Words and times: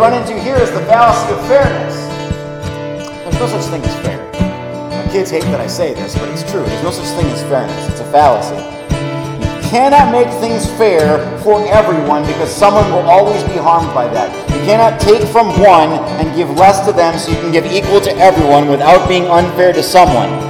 run 0.00 0.14
into 0.14 0.32
here 0.40 0.56
is 0.56 0.70
the 0.70 0.80
fallacy 0.86 1.30
of 1.30 1.46
fairness. 1.46 1.94
There's 3.20 3.38
no 3.38 3.46
such 3.48 3.70
thing 3.70 3.82
as 3.82 3.94
fair. 4.00 4.16
My 5.04 5.12
kids 5.12 5.30
hate 5.30 5.42
that 5.42 5.60
I 5.60 5.66
say 5.66 5.92
this, 5.92 6.18
but 6.18 6.26
it's 6.30 6.42
true. 6.50 6.64
There's 6.64 6.82
no 6.82 6.90
such 6.90 7.04
thing 7.20 7.30
as 7.30 7.42
fairness. 7.42 7.90
It's 7.90 8.00
a 8.00 8.10
fallacy. 8.10 8.56
You 8.56 9.68
cannot 9.68 10.10
make 10.10 10.28
things 10.40 10.64
fair 10.78 11.18
for 11.40 11.62
everyone 11.68 12.24
because 12.24 12.50
someone 12.50 12.90
will 12.90 13.10
always 13.10 13.42
be 13.44 13.58
harmed 13.58 13.92
by 13.92 14.08
that. 14.08 14.32
You 14.48 14.64
cannot 14.64 14.98
take 15.02 15.22
from 15.28 15.48
one 15.60 15.92
and 16.16 16.34
give 16.34 16.48
less 16.48 16.80
to 16.86 16.92
them 16.94 17.18
so 17.18 17.30
you 17.30 17.36
can 17.36 17.52
give 17.52 17.66
equal 17.66 18.00
to 18.00 18.16
everyone 18.16 18.68
without 18.70 19.06
being 19.06 19.26
unfair 19.26 19.74
to 19.74 19.82
someone. 19.82 20.49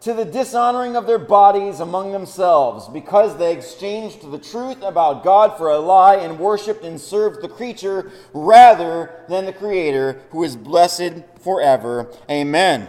to 0.00 0.14
the 0.14 0.24
dishonoring 0.24 0.96
of 0.96 1.06
their 1.06 1.18
bodies 1.18 1.80
among 1.80 2.12
themselves, 2.12 2.88
because 2.88 3.36
they 3.36 3.52
exchanged 3.52 4.30
the 4.30 4.38
truth 4.38 4.82
about 4.82 5.22
God 5.22 5.58
for 5.58 5.70
a 5.70 5.78
lie 5.78 6.16
and 6.16 6.38
worshiped 6.38 6.84
and 6.84 6.98
served 6.98 7.42
the 7.42 7.48
creature 7.48 8.10
rather 8.32 9.24
than 9.28 9.44
the 9.44 9.52
Creator, 9.52 10.22
who 10.30 10.42
is 10.42 10.56
blessed 10.56 11.22
forever. 11.42 12.10
Amen. 12.30 12.88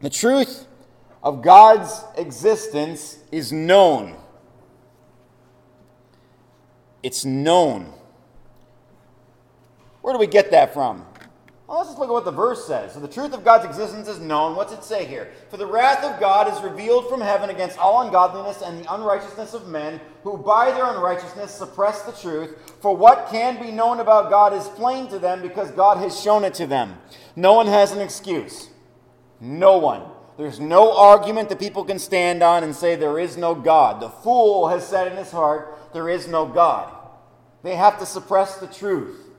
The 0.00 0.10
truth 0.10 0.66
of 1.22 1.42
God's 1.42 2.04
existence 2.16 3.18
is 3.30 3.52
known. 3.52 4.16
It's 7.02 7.24
known. 7.24 7.92
Where 10.02 10.12
do 10.12 10.18
we 10.18 10.26
get 10.26 10.50
that 10.50 10.74
from? 10.74 11.06
Well, 11.70 11.78
let's 11.78 11.90
just 11.90 12.00
look 12.00 12.08
at 12.08 12.12
what 12.12 12.24
the 12.24 12.32
verse 12.32 12.66
says. 12.66 12.94
So 12.94 12.98
the 12.98 13.06
truth 13.06 13.32
of 13.32 13.44
God's 13.44 13.64
existence 13.64 14.08
is 14.08 14.18
known. 14.18 14.56
What's 14.56 14.72
it 14.72 14.82
say 14.82 15.04
here? 15.04 15.30
For 15.50 15.56
the 15.56 15.68
wrath 15.68 16.02
of 16.02 16.18
God 16.18 16.52
is 16.52 16.60
revealed 16.64 17.08
from 17.08 17.20
heaven 17.20 17.48
against 17.48 17.78
all 17.78 18.02
ungodliness 18.02 18.60
and 18.60 18.80
the 18.80 18.92
unrighteousness 18.92 19.54
of 19.54 19.68
men, 19.68 20.00
who 20.24 20.36
by 20.36 20.72
their 20.72 20.92
unrighteousness 20.92 21.54
suppress 21.54 22.02
the 22.02 22.10
truth. 22.10 22.74
For 22.80 22.96
what 22.96 23.28
can 23.30 23.62
be 23.62 23.70
known 23.70 24.00
about 24.00 24.30
God 24.30 24.52
is 24.52 24.66
plain 24.70 25.06
to 25.10 25.20
them 25.20 25.42
because 25.42 25.70
God 25.70 25.98
has 25.98 26.20
shown 26.20 26.42
it 26.42 26.54
to 26.54 26.66
them. 26.66 26.98
No 27.36 27.52
one 27.52 27.68
has 27.68 27.92
an 27.92 28.00
excuse. 28.00 28.70
No 29.38 29.78
one. 29.78 30.02
There's 30.38 30.58
no 30.58 30.98
argument 30.98 31.50
that 31.50 31.60
people 31.60 31.84
can 31.84 32.00
stand 32.00 32.42
on 32.42 32.64
and 32.64 32.74
say 32.74 32.96
there 32.96 33.20
is 33.20 33.36
no 33.36 33.54
God. 33.54 34.02
The 34.02 34.10
fool 34.10 34.66
has 34.66 34.84
said 34.84 35.06
in 35.06 35.16
his 35.16 35.30
heart, 35.30 35.78
there 35.92 36.08
is 36.08 36.26
no 36.26 36.46
God. 36.46 36.92
They 37.62 37.76
have 37.76 38.00
to 38.00 38.06
suppress 38.06 38.56
the 38.56 38.66
truth. 38.66 39.29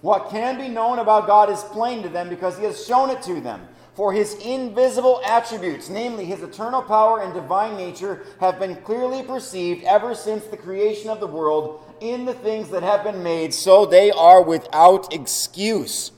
What 0.00 0.30
can 0.30 0.58
be 0.58 0.68
known 0.68 0.98
about 0.98 1.26
God 1.26 1.50
is 1.50 1.62
plain 1.64 2.02
to 2.02 2.08
them 2.08 2.28
because 2.28 2.56
he 2.56 2.64
has 2.64 2.84
shown 2.84 3.10
it 3.10 3.22
to 3.22 3.40
them. 3.40 3.66
For 3.94 4.12
his 4.12 4.34
invisible 4.34 5.20
attributes, 5.26 5.88
namely 5.88 6.24
his 6.24 6.40
eternal 6.40 6.82
power 6.82 7.20
and 7.20 7.34
divine 7.34 7.76
nature, 7.76 8.24
have 8.38 8.60
been 8.60 8.76
clearly 8.76 9.24
perceived 9.24 9.82
ever 9.82 10.14
since 10.14 10.44
the 10.44 10.56
creation 10.56 11.10
of 11.10 11.18
the 11.18 11.26
world 11.26 11.82
in 12.00 12.24
the 12.24 12.34
things 12.34 12.70
that 12.70 12.84
have 12.84 13.02
been 13.02 13.24
made, 13.24 13.52
so 13.52 13.84
they 13.84 14.12
are 14.12 14.40
without 14.40 15.12
excuse. 15.12 16.12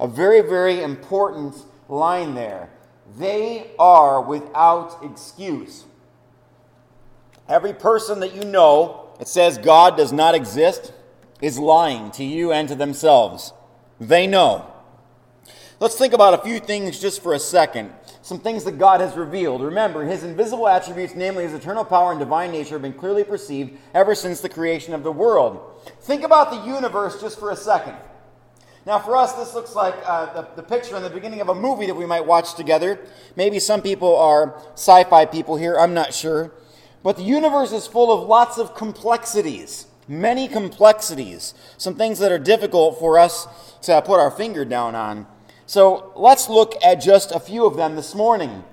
A 0.00 0.08
very, 0.08 0.40
very 0.40 0.82
important 0.82 1.54
line 1.88 2.34
there. 2.34 2.70
They 3.16 3.70
are 3.78 4.20
without 4.20 4.98
excuse. 5.04 5.84
Every 7.48 7.72
person 7.72 8.18
that 8.18 8.34
you 8.34 8.42
know, 8.42 9.14
it 9.20 9.28
says 9.28 9.58
God 9.58 9.96
does 9.96 10.12
not 10.12 10.34
exist 10.34 10.92
is 11.42 11.58
lying 11.58 12.10
to 12.12 12.24
you 12.24 12.52
and 12.52 12.68
to 12.68 12.74
themselves. 12.74 13.52
They 14.00 14.26
know. 14.26 14.72
Let's 15.80 15.98
think 15.98 16.14
about 16.14 16.34
a 16.34 16.42
few 16.44 16.60
things 16.60 17.00
just 17.00 17.20
for 17.20 17.34
a 17.34 17.40
second. 17.40 17.92
Some 18.22 18.38
things 18.38 18.62
that 18.64 18.78
God 18.78 19.00
has 19.00 19.16
revealed. 19.16 19.62
Remember, 19.62 20.04
his 20.04 20.22
invisible 20.22 20.68
attributes, 20.68 21.16
namely 21.16 21.42
his 21.42 21.54
eternal 21.54 21.84
power 21.84 22.12
and 22.12 22.20
divine 22.20 22.52
nature, 22.52 22.76
have 22.76 22.82
been 22.82 22.92
clearly 22.92 23.24
perceived 23.24 23.76
ever 23.92 24.14
since 24.14 24.40
the 24.40 24.48
creation 24.48 24.94
of 24.94 25.02
the 25.02 25.10
world. 25.10 25.82
Think 26.02 26.22
about 26.22 26.52
the 26.52 26.64
universe 26.64 27.20
just 27.20 27.40
for 27.40 27.50
a 27.50 27.56
second. 27.56 27.96
Now, 28.86 29.00
for 29.00 29.16
us, 29.16 29.32
this 29.32 29.54
looks 29.54 29.74
like 29.74 29.94
uh, 30.06 30.32
the, 30.32 30.48
the 30.56 30.62
picture 30.62 30.96
in 30.96 31.02
the 31.02 31.10
beginning 31.10 31.40
of 31.40 31.48
a 31.48 31.54
movie 31.54 31.86
that 31.86 31.94
we 31.94 32.06
might 32.06 32.26
watch 32.26 32.54
together. 32.54 33.00
Maybe 33.34 33.58
some 33.58 33.82
people 33.82 34.16
are 34.16 34.60
sci 34.74 35.02
fi 35.04 35.26
people 35.26 35.56
here, 35.56 35.76
I'm 35.76 35.94
not 35.94 36.14
sure. 36.14 36.52
But 37.02 37.16
the 37.16 37.24
universe 37.24 37.72
is 37.72 37.88
full 37.88 38.12
of 38.12 38.28
lots 38.28 38.58
of 38.58 38.76
complexities 38.76 39.86
many 40.08 40.48
complexities, 40.48 41.54
some 41.78 41.94
things 41.94 42.18
that 42.18 42.32
are 42.32 42.38
difficult 42.38 42.98
for 42.98 43.18
us 43.18 43.46
to 43.82 44.02
put 44.02 44.18
our 44.18 44.30
finger 44.30 44.64
down 44.64 44.94
on. 44.94 45.26
So 45.66 46.12
let's 46.16 46.48
look 46.48 46.74
at 46.84 46.96
just 46.96 47.32
a 47.32 47.40
few 47.40 47.64
of 47.66 47.76
them 47.76 47.96
this 47.96 48.14
morning. 48.14 48.64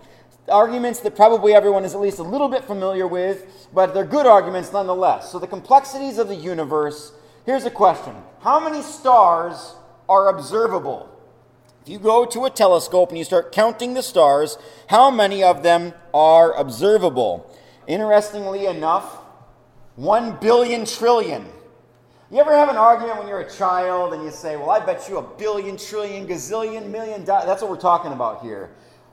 Arguments 0.49 0.99
that 1.01 1.15
probably 1.15 1.53
everyone 1.53 1.85
is 1.85 1.93
at 1.93 2.01
least 2.01 2.19
a 2.19 2.23
little 2.23 2.49
bit 2.49 2.65
familiar 2.65 3.07
with, 3.07 3.67
but 3.73 3.93
they're 3.93 4.03
good 4.03 4.25
arguments 4.25 4.73
nonetheless. 4.73 5.31
So, 5.31 5.37
the 5.37 5.45
complexities 5.47 6.17
of 6.17 6.27
the 6.27 6.35
universe. 6.35 7.13
Here's 7.45 7.65
a 7.65 7.71
question 7.71 8.15
How 8.41 8.59
many 8.59 8.81
stars 8.81 9.75
are 10.07 10.29
observable? 10.29 11.07
If 11.83 11.89
you 11.89 11.99
go 11.99 12.25
to 12.25 12.45
a 12.45 12.49
telescope 12.49 13.09
and 13.09 13.17
you 13.17 13.23
start 13.23 13.51
counting 13.51 13.93
the 13.93 14.03
stars, 14.03 14.57
how 14.87 15.09
many 15.09 15.43
of 15.43 15.63
them 15.63 15.93
are 16.13 16.53
observable? 16.53 17.49
Interestingly 17.87 18.65
enough, 18.65 19.18
one 19.99 20.37
billion 20.37 20.85
trillion. 20.85 21.45
You 22.31 22.39
ever 22.39 22.55
have 22.55 22.69
an 22.69 22.77
argument 22.77 23.19
when 23.19 23.27
you're 23.27 23.41
a 23.41 23.51
child 23.51 24.13
and 24.13 24.23
you 24.23 24.31
say, 24.31 24.55
Well, 24.55 24.69
I 24.69 24.79
bet 24.79 25.09
you 25.09 25.17
a 25.17 25.21
billion, 25.21 25.75
trillion, 25.75 26.25
gazillion, 26.25 26.89
million 26.89 27.25
dollars? 27.25 27.45
That's 27.47 27.61
what 27.61 27.69
we're 27.69 27.77
talking 27.81 28.13
about 28.13 28.41
here. 28.41 28.69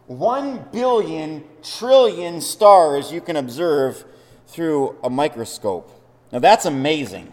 One 0.06 0.64
billion 0.72 1.42
trillion 1.60 2.40
stars 2.40 3.10
you 3.10 3.20
can 3.20 3.34
observe 3.34 4.04
through 4.46 4.96
a 5.02 5.10
microscope. 5.10 5.90
Now, 6.30 6.38
that's 6.38 6.66
amazing. 6.66 7.32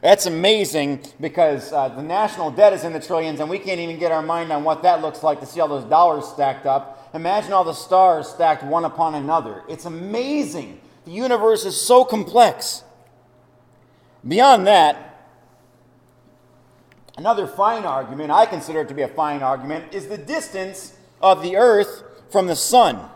That's 0.00 0.26
amazing 0.26 1.00
because 1.20 1.72
uh, 1.72 1.88
the 1.88 2.02
national 2.02 2.52
debt 2.52 2.72
is 2.72 2.84
in 2.84 2.92
the 2.92 3.00
trillions 3.00 3.40
and 3.40 3.50
we 3.50 3.58
can't 3.58 3.80
even 3.80 3.98
get 3.98 4.12
our 4.12 4.22
mind 4.22 4.52
on 4.52 4.62
what 4.62 4.84
that 4.84 5.00
looks 5.00 5.24
like 5.24 5.40
to 5.40 5.46
see 5.46 5.58
all 5.58 5.68
those 5.68 5.84
dollars 5.84 6.24
stacked 6.28 6.64
up. 6.64 7.10
Imagine 7.12 7.52
all 7.52 7.64
the 7.64 7.72
stars 7.72 8.28
stacked 8.28 8.62
one 8.62 8.84
upon 8.84 9.16
another. 9.16 9.64
It's 9.68 9.84
amazing 9.84 10.80
the 11.06 11.12
universe 11.12 11.64
is 11.64 11.80
so 11.80 12.04
complex. 12.04 12.84
Beyond 14.26 14.66
that, 14.66 15.24
another 17.16 17.46
fine 17.46 17.84
argument, 17.84 18.32
I 18.32 18.44
consider 18.44 18.80
it 18.80 18.88
to 18.88 18.94
be 18.94 19.02
a 19.02 19.08
fine 19.08 19.40
argument, 19.40 19.94
is 19.94 20.08
the 20.08 20.18
distance 20.18 20.94
of 21.22 21.42
the 21.42 21.56
earth 21.56 22.02
from 22.30 22.48
the 22.48 22.56
sun. 22.56 23.08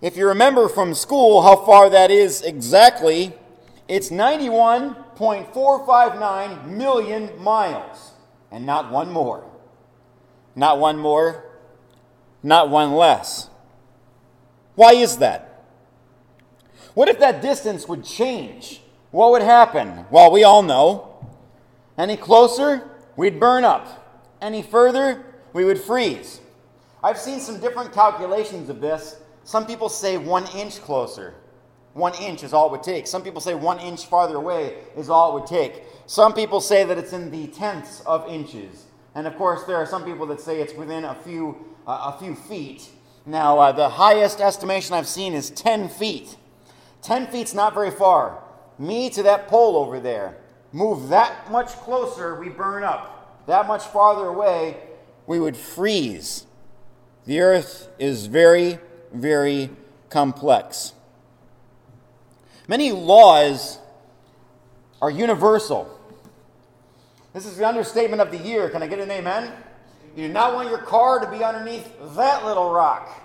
If 0.00 0.16
you 0.16 0.28
remember 0.28 0.68
from 0.68 0.94
school 0.94 1.42
how 1.42 1.56
far 1.56 1.90
that 1.90 2.12
is 2.12 2.42
exactly, 2.42 3.32
it's 3.88 4.10
91.459 4.10 6.68
million 6.68 7.42
miles, 7.42 8.12
and 8.52 8.64
not 8.64 8.92
one 8.92 9.10
more. 9.10 9.50
Not 10.54 10.78
one 10.78 10.98
more, 10.98 11.44
not 12.40 12.70
one 12.70 12.92
less. 12.92 13.50
Why 14.74 14.92
is 14.94 15.18
that? 15.18 15.64
What 16.94 17.08
if 17.08 17.18
that 17.20 17.42
distance 17.42 17.88
would 17.88 18.04
change? 18.04 18.80
What 19.10 19.30
would 19.32 19.42
happen? 19.42 20.06
Well, 20.10 20.30
we 20.30 20.44
all 20.44 20.62
know. 20.62 21.10
Any 21.96 22.16
closer, 22.16 22.88
we'd 23.16 23.38
burn 23.38 23.64
up. 23.64 24.26
Any 24.40 24.62
further, 24.62 25.24
we 25.52 25.64
would 25.64 25.80
freeze. 25.80 26.40
I've 27.02 27.18
seen 27.18 27.40
some 27.40 27.60
different 27.60 27.92
calculations 27.92 28.68
of 28.68 28.80
this. 28.80 29.16
Some 29.44 29.66
people 29.66 29.88
say 29.88 30.16
one 30.16 30.46
inch 30.56 30.80
closer. 30.80 31.34
One 31.92 32.14
inch 32.14 32.42
is 32.42 32.52
all 32.52 32.66
it 32.66 32.72
would 32.72 32.82
take. 32.82 33.06
Some 33.06 33.22
people 33.22 33.40
say 33.40 33.54
one 33.54 33.78
inch 33.78 34.06
farther 34.06 34.36
away 34.36 34.78
is 34.96 35.08
all 35.08 35.30
it 35.30 35.40
would 35.40 35.48
take. 35.48 35.84
Some 36.06 36.32
people 36.32 36.60
say 36.60 36.84
that 36.84 36.98
it's 36.98 37.12
in 37.12 37.30
the 37.30 37.46
tenths 37.48 38.00
of 38.00 38.26
inches. 38.28 38.86
And 39.14 39.26
of 39.28 39.36
course, 39.36 39.62
there 39.64 39.76
are 39.76 39.86
some 39.86 40.04
people 40.04 40.26
that 40.26 40.40
say 40.40 40.60
it's 40.60 40.74
within 40.74 41.04
a 41.04 41.14
few, 41.14 41.64
uh, 41.86 42.12
a 42.14 42.18
few 42.18 42.34
feet. 42.34 42.90
Now, 43.26 43.58
uh, 43.58 43.72
the 43.72 43.88
highest 43.88 44.40
estimation 44.40 44.94
I've 44.94 45.08
seen 45.08 45.32
is 45.32 45.50
10 45.50 45.88
feet. 45.88 46.36
10 47.02 47.28
feet's 47.28 47.54
not 47.54 47.74
very 47.74 47.90
far. 47.90 48.42
Me 48.78 49.08
to 49.10 49.22
that 49.22 49.48
pole 49.48 49.76
over 49.76 49.98
there. 50.00 50.36
Move 50.72 51.08
that 51.08 51.50
much 51.50 51.68
closer, 51.68 52.38
we 52.38 52.48
burn 52.48 52.82
up. 52.82 53.44
That 53.46 53.66
much 53.66 53.84
farther 53.84 54.26
away, 54.26 54.76
we 55.26 55.38
would 55.38 55.56
freeze. 55.56 56.46
The 57.26 57.40
earth 57.40 57.88
is 57.98 58.26
very, 58.26 58.78
very 59.12 59.70
complex. 60.10 60.92
Many 62.66 62.92
laws 62.92 63.78
are 65.00 65.10
universal. 65.10 65.90
This 67.32 67.46
is 67.46 67.56
the 67.56 67.66
understatement 67.66 68.20
of 68.20 68.30
the 68.30 68.38
year. 68.38 68.68
Can 68.70 68.82
I 68.82 68.86
get 68.86 68.98
an 68.98 69.10
amen? 69.10 69.52
You 70.16 70.28
do 70.28 70.32
not 70.32 70.54
want 70.54 70.68
your 70.68 70.78
car 70.78 71.18
to 71.18 71.30
be 71.30 71.42
underneath 71.42 71.90
that 72.14 72.44
little 72.44 72.70
rock. 72.70 73.20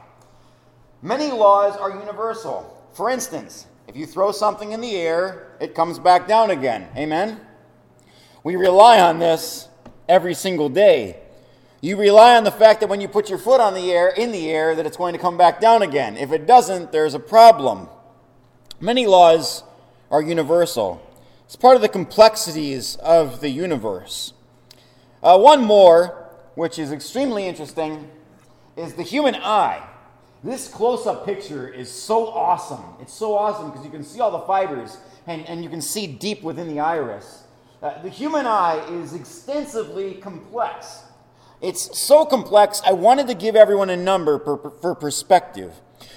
Many 1.02 1.32
laws 1.32 1.78
are 1.78 1.92
universal. 1.92 2.76
For 2.94 3.10
instance, 3.10 3.68
if 3.88 3.96
you 3.96 4.06
throw 4.06 4.32
something 4.32 4.72
in 4.72 4.82
the 4.82 4.96
air, 4.96 5.56
it 5.62 5.76
comes 5.76 6.00
back 6.00 6.28
down 6.28 6.50
again. 6.50 6.88
Amen? 6.98 7.40
We 8.44 8.56
rely 8.56 9.00
on 9.00 9.20
this 9.20 9.70
every 10.08 10.34
single 10.34 10.70
day. 10.70 11.18
You 11.82 11.96
rely 11.96 12.36
on 12.36 12.44
the 12.44 12.52
fact 12.52 12.82
that 12.82 12.88
when 12.88 13.00
you 13.00 13.08
put 13.08 13.30
your 13.30 13.38
foot 13.38 13.62
on 13.62 13.74
the 13.74 13.92
air, 13.92 14.10
in 14.10 14.32
the 14.32 14.50
air, 14.50 14.76
that 14.76 14.86
it's 14.86 14.98
going 14.98 15.14
to 15.14 15.20
come 15.20 15.38
back 15.38 15.62
down 15.62 15.82
again. 15.82 16.18
If 16.18 16.32
it 16.32 16.46
doesn't, 16.46 16.92
there's 16.92 17.14
a 17.14 17.20
problem. 17.20 17.88
Many 18.82 19.06
laws 19.06 19.64
are 20.12 20.22
universal. 20.22 21.02
It's 21.46 21.56
part 21.56 21.76
of 21.76 21.82
the 21.82 21.90
complexities 21.90 22.96
of 22.98 23.42
the 23.42 23.50
universe. 23.50 24.34
Uh, 25.24 25.38
one 25.38 25.64
more, 25.64 26.19
which 26.56 26.80
is 26.80 26.92
extremely 26.92 27.48
interesting, 27.48 28.10
is 28.76 28.94
the 28.94 29.04
human 29.04 29.36
eye. 29.36 29.86
This 30.44 30.70
close 30.70 31.06
up 31.06 31.26
picture 31.26 31.68
is 31.68 31.92
so 31.92 32.28
awesome. 32.28 32.84
It's 33.02 33.14
so 33.14 33.36
awesome 33.36 33.72
because 33.72 33.86
you 33.86 33.92
can 33.92 34.04
see 34.04 34.22
all 34.22 34.32
the 34.32 34.46
fibers 34.46 34.98
and, 35.28 35.46
and 35.48 35.64
you 35.64 35.70
can 35.70 35.82
see 35.82 36.08
deep 36.08 36.44
within 36.44 36.68
the 36.68 36.80
iris. 36.80 37.44
Uh, 37.82 38.02
the 38.02 38.10
human 38.10 38.46
eye 38.46 38.84
is 38.90 39.14
extensively 39.14 40.16
complex. 40.16 41.04
It's 41.62 42.00
so 42.00 42.26
complex, 42.26 42.82
I 42.86 42.94
wanted 42.94 43.28
to 43.28 43.34
give 43.34 43.58
everyone 43.58 43.90
a 43.90 43.98
number 43.98 44.40
for, 44.40 44.72
for 44.82 44.96
perspective. 44.96 45.74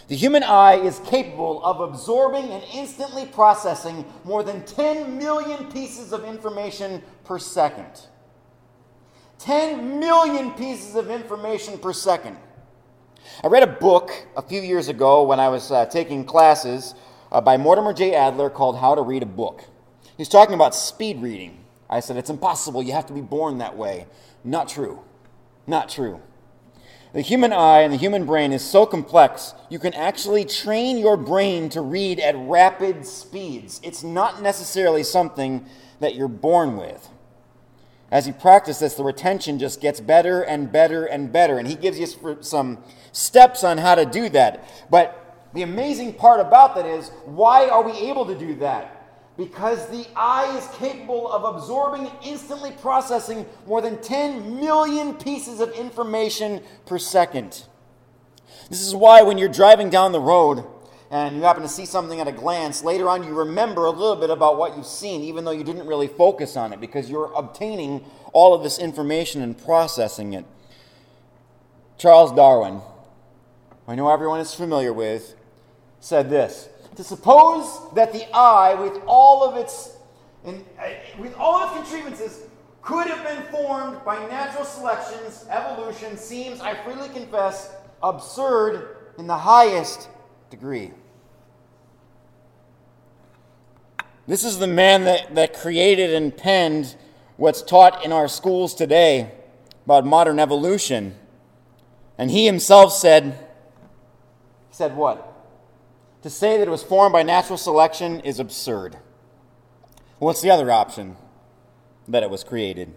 The 0.06 0.14
human 0.14 0.44
eye 0.44 0.74
is 0.74 1.00
capable 1.00 1.64
of 1.64 1.80
absorbing 1.80 2.44
and 2.44 2.62
instantly 2.72 3.26
processing 3.26 4.04
more 4.24 4.44
than 4.44 4.64
10 4.64 5.18
million 5.18 5.70
pieces 5.72 6.12
of 6.12 6.24
information 6.24 7.02
per 7.24 7.40
second. 7.40 8.06
10 9.42 9.98
million 9.98 10.52
pieces 10.52 10.94
of 10.94 11.10
information 11.10 11.76
per 11.76 11.92
second. 11.92 12.36
I 13.42 13.48
read 13.48 13.64
a 13.64 13.66
book 13.66 14.12
a 14.36 14.42
few 14.42 14.60
years 14.60 14.86
ago 14.86 15.24
when 15.24 15.40
I 15.40 15.48
was 15.48 15.72
uh, 15.72 15.84
taking 15.86 16.24
classes 16.24 16.94
uh, 17.32 17.40
by 17.40 17.56
Mortimer 17.56 17.92
J. 17.92 18.14
Adler 18.14 18.50
called 18.50 18.78
How 18.78 18.94
to 18.94 19.02
Read 19.02 19.24
a 19.24 19.26
Book. 19.26 19.64
He's 20.16 20.28
talking 20.28 20.54
about 20.54 20.76
speed 20.76 21.20
reading. 21.20 21.64
I 21.90 21.98
said, 21.98 22.16
It's 22.16 22.30
impossible. 22.30 22.84
You 22.84 22.92
have 22.92 23.06
to 23.06 23.12
be 23.12 23.20
born 23.20 23.58
that 23.58 23.76
way. 23.76 24.06
Not 24.44 24.68
true. 24.68 25.00
Not 25.66 25.88
true. 25.88 26.20
The 27.12 27.20
human 27.20 27.52
eye 27.52 27.80
and 27.80 27.92
the 27.92 27.98
human 27.98 28.24
brain 28.24 28.52
is 28.52 28.64
so 28.64 28.86
complex, 28.86 29.54
you 29.68 29.80
can 29.80 29.92
actually 29.92 30.44
train 30.44 30.98
your 30.98 31.16
brain 31.16 31.68
to 31.70 31.80
read 31.80 32.20
at 32.20 32.36
rapid 32.36 33.04
speeds. 33.04 33.80
It's 33.82 34.04
not 34.04 34.40
necessarily 34.40 35.02
something 35.02 35.66
that 35.98 36.14
you're 36.14 36.28
born 36.28 36.76
with. 36.76 37.08
As 38.12 38.26
you 38.26 38.34
practice 38.34 38.78
this, 38.78 38.94
the 38.94 39.02
retention 39.02 39.58
just 39.58 39.80
gets 39.80 39.98
better 39.98 40.42
and 40.42 40.70
better 40.70 41.06
and 41.06 41.32
better. 41.32 41.58
And 41.58 41.66
he 41.66 41.74
gives 41.74 41.98
you 41.98 42.36
some 42.42 42.84
steps 43.10 43.64
on 43.64 43.78
how 43.78 43.94
to 43.94 44.04
do 44.04 44.28
that. 44.28 44.88
But 44.90 45.48
the 45.54 45.62
amazing 45.62 46.12
part 46.14 46.38
about 46.38 46.76
that 46.76 46.86
is 46.86 47.08
why 47.24 47.68
are 47.68 47.82
we 47.82 47.92
able 47.92 48.26
to 48.26 48.38
do 48.38 48.54
that? 48.56 49.02
because 49.36 49.88
the 49.88 50.06
eye 50.14 50.54
is 50.58 50.68
capable 50.76 51.30
of 51.32 51.56
absorbing 51.56 52.10
instantly 52.24 52.70
processing 52.70 53.46
more 53.66 53.80
than 53.80 54.00
10 54.02 54.60
million 54.60 55.14
pieces 55.14 55.60
of 55.60 55.70
information 55.72 56.62
per 56.84 56.98
second. 56.98 57.64
This 58.68 58.82
is 58.82 58.94
why 58.94 59.22
when 59.22 59.38
you're 59.38 59.48
driving 59.48 59.88
down 59.88 60.12
the 60.12 60.20
road 60.20 60.64
and 61.12 61.36
you 61.36 61.42
happen 61.42 61.62
to 61.62 61.68
see 61.68 61.84
something 61.84 62.20
at 62.20 62.26
a 62.26 62.32
glance, 62.32 62.82
later 62.82 63.06
on 63.06 63.22
you 63.22 63.34
remember 63.34 63.84
a 63.84 63.90
little 63.90 64.16
bit 64.16 64.30
about 64.30 64.56
what 64.56 64.78
you've 64.78 64.86
seen, 64.86 65.22
even 65.22 65.44
though 65.44 65.50
you 65.50 65.62
didn't 65.62 65.86
really 65.86 66.08
focus 66.08 66.56
on 66.56 66.72
it, 66.72 66.80
because 66.80 67.10
you're 67.10 67.30
obtaining 67.36 68.02
all 68.32 68.54
of 68.54 68.62
this 68.62 68.78
information 68.78 69.42
and 69.42 69.62
processing 69.62 70.32
it. 70.32 70.46
Charles 71.98 72.32
Darwin, 72.32 72.80
I 73.86 73.94
know 73.94 74.10
everyone 74.10 74.40
is 74.40 74.54
familiar 74.54 74.94
with, 74.94 75.34
said 76.00 76.30
this 76.30 76.70
to 76.96 77.04
suppose 77.04 77.92
that 77.94 78.14
the 78.14 78.26
eye, 78.34 78.74
with 78.74 79.02
all 79.06 79.44
of 79.44 79.58
its, 79.58 79.94
in, 80.46 80.64
uh, 80.78 80.88
with 81.18 81.34
all 81.36 81.62
its 81.64 81.90
contrivances, 81.90 82.40
could 82.80 83.06
have 83.06 83.22
been 83.22 83.42
formed 83.52 84.02
by 84.06 84.18
natural 84.28 84.64
selections, 84.64 85.44
evolution, 85.50 86.16
seems, 86.16 86.62
I 86.62 86.74
freely 86.84 87.10
confess, 87.10 87.70
absurd 88.02 88.96
in 89.18 89.26
the 89.26 89.36
highest 89.36 90.08
degree. 90.48 90.92
This 94.26 94.44
is 94.44 94.58
the 94.58 94.68
man 94.68 95.04
that, 95.04 95.34
that 95.34 95.54
created 95.54 96.14
and 96.14 96.36
penned 96.36 96.94
what's 97.36 97.60
taught 97.60 98.04
in 98.04 98.12
our 98.12 98.28
schools 98.28 98.74
today 98.74 99.32
about 99.84 100.06
modern 100.06 100.38
evolution. 100.38 101.16
And 102.16 102.30
he 102.30 102.46
himself 102.46 102.92
said, 102.92 103.24
he 104.68 104.74
said 104.74 104.96
what? 104.96 105.28
To 106.22 106.30
say 106.30 106.56
that 106.58 106.68
it 106.68 106.70
was 106.70 106.84
formed 106.84 107.12
by 107.12 107.24
natural 107.24 107.58
selection 107.58 108.20
is 108.20 108.38
absurd. 108.38 108.96
What's 110.20 110.40
the 110.40 110.50
other 110.50 110.70
option? 110.70 111.16
That 112.06 112.22
it 112.22 112.30
was 112.30 112.44
created. 112.44 112.94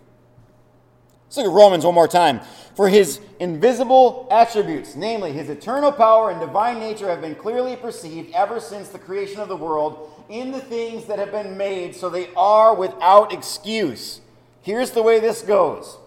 Let's 1.25 1.37
look 1.37 1.47
at 1.47 1.51
Romans 1.51 1.85
one 1.85 1.95
more 1.95 2.07
time. 2.07 2.41
For 2.75 2.87
his 2.87 3.19
invisible 3.39 4.27
attributes, 4.29 4.95
namely 4.95 5.31
his 5.31 5.49
eternal 5.49 5.91
power 5.91 6.29
and 6.29 6.39
divine 6.39 6.79
nature, 6.79 7.09
have 7.09 7.21
been 7.21 7.33
clearly 7.33 7.75
perceived 7.75 8.31
ever 8.35 8.59
since 8.59 8.89
the 8.89 8.99
creation 8.99 9.39
of 9.39 9.49
the 9.49 9.57
world 9.57 10.14
in 10.29 10.51
the 10.51 10.59
things 10.59 11.05
that 11.05 11.19
have 11.19 11.31
been 11.31 11.57
made, 11.57 11.95
so 11.95 12.09
they 12.09 12.29
are 12.35 12.73
without 12.73 13.33
excuse. 13.33 14.21
Here's 14.61 14.91
the 14.91 15.03
way 15.03 15.19
this 15.19 15.41
goes 15.41 15.97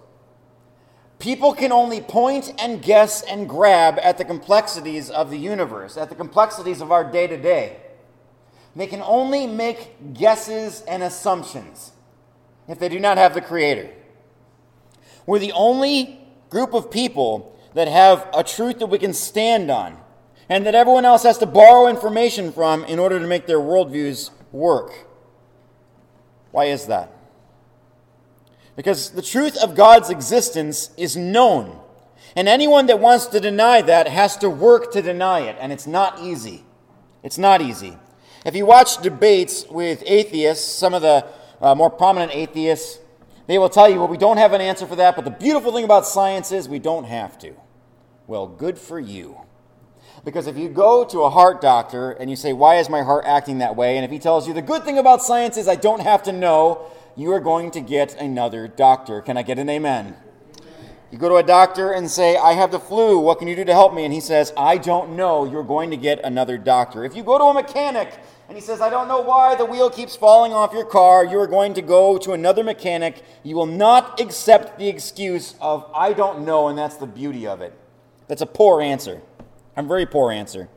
People 1.18 1.52
can 1.52 1.72
only 1.72 2.00
point 2.00 2.54
and 2.58 2.80
guess 2.80 3.22
and 3.22 3.48
grab 3.48 3.98
at 4.02 4.18
the 4.18 4.24
complexities 4.24 5.10
of 5.10 5.30
the 5.30 5.38
universe, 5.38 5.96
at 5.96 6.08
the 6.08 6.14
complexities 6.14 6.80
of 6.80 6.92
our 6.92 7.04
day 7.04 7.26
to 7.26 7.36
day. 7.36 7.78
They 8.76 8.86
can 8.86 9.02
only 9.02 9.46
make 9.46 10.14
guesses 10.14 10.82
and 10.82 11.02
assumptions 11.02 11.90
if 12.68 12.78
they 12.78 12.88
do 12.88 13.00
not 13.00 13.18
have 13.18 13.34
the 13.34 13.40
Creator. 13.40 13.90
We're 15.26 15.40
the 15.40 15.52
only 15.52 16.20
group 16.50 16.74
of 16.74 16.90
people 16.90 17.58
that 17.74 17.88
have 17.88 18.28
a 18.32 18.44
truth 18.44 18.78
that 18.78 18.86
we 18.86 18.98
can 18.98 19.12
stand 19.12 19.70
on 19.70 19.98
and 20.48 20.64
that 20.66 20.74
everyone 20.74 21.04
else 21.04 21.22
has 21.24 21.38
to 21.38 21.46
borrow 21.46 21.88
information 21.88 22.52
from 22.52 22.84
in 22.84 22.98
order 22.98 23.18
to 23.18 23.26
make 23.26 23.46
their 23.46 23.58
worldviews 23.58 24.30
work. 24.52 24.92
Why 26.50 26.66
is 26.66 26.86
that? 26.86 27.12
Because 28.76 29.10
the 29.10 29.22
truth 29.22 29.56
of 29.56 29.74
God's 29.74 30.08
existence 30.08 30.90
is 30.96 31.16
known. 31.16 31.78
And 32.36 32.48
anyone 32.48 32.86
that 32.86 33.00
wants 33.00 33.26
to 33.26 33.40
deny 33.40 33.82
that 33.82 34.06
has 34.06 34.36
to 34.38 34.48
work 34.48 34.92
to 34.92 35.02
deny 35.02 35.40
it. 35.40 35.56
And 35.60 35.72
it's 35.72 35.86
not 35.86 36.22
easy. 36.22 36.64
It's 37.22 37.38
not 37.38 37.60
easy. 37.60 37.96
If 38.46 38.54
you 38.54 38.64
watch 38.64 39.02
debates 39.02 39.66
with 39.68 40.02
atheists, 40.06 40.72
some 40.72 40.94
of 40.94 41.02
the 41.02 41.26
uh, 41.60 41.74
more 41.74 41.90
prominent 41.90 42.32
atheists, 42.34 43.00
they 43.48 43.58
will 43.58 43.68
tell 43.68 43.90
you, 43.90 43.98
well, 43.98 44.08
we 44.08 44.16
don't 44.16 44.36
have 44.36 44.52
an 44.52 44.60
answer 44.60 44.86
for 44.86 44.96
that, 44.96 45.16
but 45.16 45.24
the 45.24 45.30
beautiful 45.30 45.72
thing 45.72 45.84
about 45.84 46.06
science 46.06 46.52
is 46.52 46.68
we 46.68 46.78
don't 46.78 47.04
have 47.04 47.38
to. 47.40 47.54
Well, 48.26 48.46
good 48.46 48.78
for 48.78 49.00
you. 49.00 49.40
Because 50.28 50.46
if 50.46 50.58
you 50.58 50.68
go 50.68 51.06
to 51.06 51.22
a 51.22 51.30
heart 51.30 51.62
doctor 51.62 52.10
and 52.10 52.28
you 52.28 52.36
say, 52.36 52.52
why 52.52 52.76
is 52.76 52.90
my 52.90 53.00
heart 53.00 53.24
acting 53.26 53.60
that 53.60 53.76
way? 53.76 53.96
And 53.96 54.04
if 54.04 54.10
he 54.10 54.18
tells 54.18 54.46
you, 54.46 54.52
the 54.52 54.60
good 54.60 54.84
thing 54.84 54.98
about 54.98 55.22
science 55.22 55.56
is 55.56 55.66
I 55.66 55.74
don't 55.74 56.02
have 56.02 56.22
to 56.24 56.32
know, 56.32 56.84
you 57.16 57.32
are 57.32 57.40
going 57.40 57.70
to 57.70 57.80
get 57.80 58.14
another 58.20 58.68
doctor. 58.68 59.22
Can 59.22 59.38
I 59.38 59.42
get 59.42 59.58
an 59.58 59.70
amen? 59.70 60.14
You 61.10 61.16
go 61.16 61.30
to 61.30 61.36
a 61.36 61.42
doctor 61.42 61.92
and 61.92 62.10
say, 62.10 62.36
I 62.36 62.52
have 62.52 62.70
the 62.70 62.78
flu. 62.78 63.18
What 63.18 63.38
can 63.38 63.48
you 63.48 63.56
do 63.56 63.64
to 63.64 63.72
help 63.72 63.94
me? 63.94 64.04
And 64.04 64.12
he 64.12 64.20
says, 64.20 64.52
I 64.54 64.76
don't 64.76 65.16
know. 65.16 65.50
You're 65.50 65.62
going 65.62 65.88
to 65.92 65.96
get 65.96 66.22
another 66.22 66.58
doctor. 66.58 67.06
If 67.06 67.16
you 67.16 67.22
go 67.22 67.38
to 67.38 67.44
a 67.44 67.54
mechanic 67.54 68.12
and 68.48 68.54
he 68.54 68.60
says, 68.60 68.82
I 68.82 68.90
don't 68.90 69.08
know 69.08 69.22
why 69.22 69.54
the 69.54 69.64
wheel 69.64 69.88
keeps 69.88 70.14
falling 70.14 70.52
off 70.52 70.74
your 70.74 70.84
car, 70.84 71.24
you 71.24 71.40
are 71.40 71.46
going 71.46 71.72
to 71.72 71.80
go 71.80 72.18
to 72.18 72.32
another 72.32 72.62
mechanic. 72.62 73.24
You 73.44 73.56
will 73.56 73.64
not 73.64 74.20
accept 74.20 74.78
the 74.78 74.88
excuse 74.88 75.54
of, 75.62 75.90
I 75.94 76.12
don't 76.12 76.44
know, 76.44 76.68
and 76.68 76.76
that's 76.76 76.96
the 76.96 77.06
beauty 77.06 77.46
of 77.46 77.62
it. 77.62 77.72
That's 78.26 78.42
a 78.42 78.46
poor 78.46 78.82
answer. 78.82 79.22
A 79.78 79.82
very 79.82 80.06
poor 80.06 80.32
answer. 80.32 80.68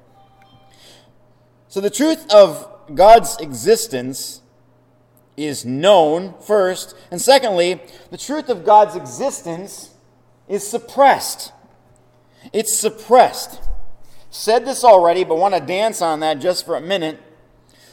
So 1.68 1.82
the 1.82 1.90
truth 1.90 2.32
of 2.32 2.70
God's 2.94 3.36
existence 3.38 4.42
is 5.36 5.66
known, 5.66 6.36
first. 6.40 6.96
And 7.10 7.20
secondly, 7.20 7.82
the 8.12 8.18
truth 8.18 8.48
of 8.48 8.64
God's 8.64 8.96
existence 8.96 9.96
is 10.48 10.68
suppressed. 10.68 11.52
It's 12.54 12.78
suppressed. 12.78 13.60
Said 14.30 14.66
this 14.66 14.84
already, 14.84 15.24
but 15.24 15.40
want 15.40 15.56
to 15.56 15.62
dance 15.62 16.04
on 16.04 16.20
that 16.20 16.36
just 16.36 16.64
for 16.64 16.76
a 16.76 16.82
minute. 16.82 17.20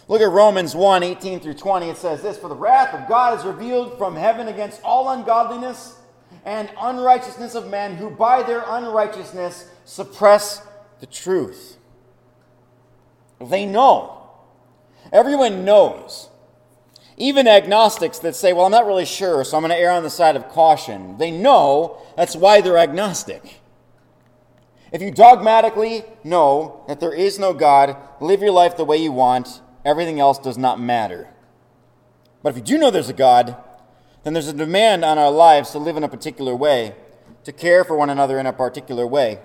Look 0.09 0.21
at 0.21 0.29
Romans 0.29 0.75
1 0.75 1.03
18 1.03 1.41
through 1.41 1.55
20. 1.55 1.89
It 1.89 1.97
says 1.97 2.21
this 2.21 2.37
For 2.37 2.49
the 2.49 2.55
wrath 2.55 2.93
of 2.93 3.09
God 3.09 3.39
is 3.39 3.47
revealed 3.47 3.97
from 3.97 4.15
heaven 4.15 4.49
against 4.49 4.83
all 4.83 5.09
ungodliness 5.09 5.97
and 6.45 6.69
unrighteousness 6.79 7.55
of 7.55 7.71
men 7.71 7.97
who 7.97 8.11
by 8.11 8.43
their 8.43 8.63
unrighteousness 8.67 9.71
suppress 9.87 10.67
the 11.01 11.07
truth. 11.07 11.77
They 13.41 13.67
know. 13.67 14.31
Everyone 15.13 15.65
knows 15.65 16.29
even 17.19 17.49
agnostics 17.49 18.21
that 18.21 18.37
say, 18.37 18.53
well, 18.53 18.65
I'm 18.65 18.71
not 18.71 18.87
really 18.87 19.05
sure, 19.05 19.43
so 19.43 19.57
I'm 19.57 19.63
going 19.63 19.71
to 19.71 19.77
err 19.77 19.91
on 19.91 20.05
the 20.05 20.11
side 20.11 20.37
of 20.37 20.49
caution, 20.49 21.19
they 21.19 21.33
know 21.33 22.01
that's 22.17 22.37
why 22.37 22.61
they're 22.61 22.79
agnostic. 22.79 23.61
If 24.93 25.03
you 25.03 25.11
dogmatically 25.11 26.05
know 26.25 26.85
that 26.89 27.01
there 27.01 27.13
is 27.13 27.39
no 27.39 27.53
God, 27.53 27.97
live 28.21 28.41
your 28.41 28.53
life 28.53 28.77
the 28.77 28.85
way 28.85 28.97
you 28.97 29.13
want, 29.13 29.61
everything 29.85 30.21
else 30.21 30.39
does 30.39 30.57
not 30.57 30.81
matter. 30.81 31.29
But 32.43 32.51
if 32.51 32.57
you 32.57 32.63
do 32.63 32.79
know 32.79 32.91
there's 32.91 33.11
a 33.11 33.15
God, 33.15 33.57
then 34.23 34.33
there's 34.33 34.49
a 34.49 34.53
demand 34.53 35.05
on 35.05 35.19
our 35.19 35.31
lives 35.31 35.73
to 35.73 35.79
live 35.79 35.97
in 35.97 36.05
a 36.05 36.09
particular 36.09 36.55
way, 36.55 36.95
to 37.45 37.53
care 37.53 37.85
for 37.85 37.97
one 37.97 38.11
another 38.11 38.39
in 38.39 38.47
a 38.47 38.53
particular 38.53 39.07
way. 39.07 39.41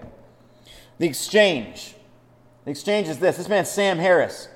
The 1.04 1.10
exchange. 1.10 1.96
The 2.64 2.72
exchange 2.72 3.10
is 3.10 3.20
this. 3.20 3.36
This 3.36 3.50
man, 3.50 3.66
Sam 3.66 3.98
Harris, 3.98 4.48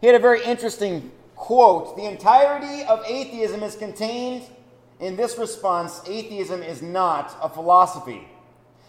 he 0.00 0.06
had 0.06 0.14
a 0.14 0.20
very 0.20 0.40
interesting 0.44 1.10
quote, 1.34 1.96
the 1.96 2.04
entirety 2.04 2.84
of 2.84 3.02
atheism 3.04 3.64
is 3.64 3.74
contained 3.74 4.44
in 5.00 5.16
this 5.16 5.36
response 5.36 6.00
atheism 6.06 6.62
is 6.62 6.80
not 6.80 7.36
a 7.42 7.48
philosophy. 7.48 8.28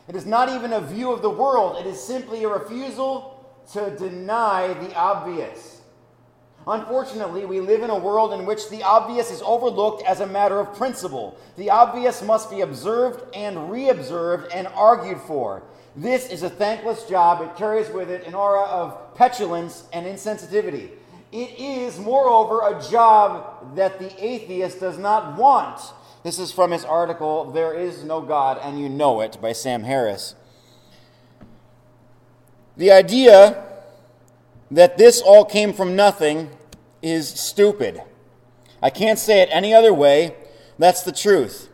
It 0.07 0.15
is 0.15 0.27
not 0.27 0.49
even 0.49 0.71
a 0.73 0.79
view 0.79 1.11
of 1.11 1.23
the 1.23 1.29
world, 1.31 1.83
it 1.83 1.87
is 1.87 1.99
simply 1.99 2.43
a 2.43 2.49
refusal 2.49 3.43
to 3.73 3.89
deny 3.97 4.71
the 4.73 4.93
obvious. 4.93 5.81
Unfortunately, 6.67 7.45
we 7.45 7.61
live 7.61 7.81
in 7.81 7.89
a 7.89 7.97
world 7.97 8.31
in 8.31 8.45
which 8.45 8.69
the 8.69 8.83
obvious 8.83 9.31
is 9.31 9.41
overlooked 9.41 10.03
as 10.03 10.19
a 10.19 10.27
matter 10.27 10.59
of 10.59 10.75
principle. 10.75 11.35
The 11.57 11.71
obvious 11.71 12.21
must 12.21 12.51
be 12.51 12.61
observed 12.61 13.23
and 13.35 13.57
reobserved 13.57 14.49
and 14.53 14.67
argued 14.67 15.19
for. 15.21 15.63
This 15.95 16.29
is 16.29 16.43
a 16.43 16.49
thankless 16.49 17.03
job. 17.03 17.41
It 17.41 17.57
carries 17.57 17.89
with 17.89 18.09
it 18.09 18.25
an 18.27 18.33
aura 18.33 18.63
of 18.63 19.15
petulance 19.15 19.83
and 19.91 20.05
insensitivity. 20.05 20.91
It 21.31 21.59
is, 21.59 21.99
moreover, 21.99 22.61
a 22.61 22.81
job 22.89 23.75
that 23.75 23.99
the 23.99 24.11
atheist 24.23 24.79
does 24.79 24.97
not 24.97 25.37
want. 25.37 25.79
This 26.23 26.39
is 26.39 26.51
from 26.51 26.71
his 26.71 26.83
article, 26.83 27.51
There 27.51 27.73
Is 27.73 28.03
No 28.03 28.21
God 28.21 28.59
and 28.61 28.79
You 28.79 28.89
Know 28.89 29.21
It, 29.21 29.39
by 29.41 29.53
Sam 29.53 29.83
Harris. 29.83 30.35
The 32.77 32.91
idea 32.91 33.63
that 34.71 34.97
this 34.97 35.21
all 35.21 35.45
came 35.45 35.73
from 35.73 35.95
nothing 35.95 36.49
is 37.01 37.27
stupid. 37.29 38.01
I 38.81 38.89
can't 38.89 39.19
say 39.19 39.41
it 39.41 39.49
any 39.51 39.73
other 39.73 39.93
way. 39.93 40.35
That's 40.77 41.03
the 41.03 41.11
truth. 41.11 41.69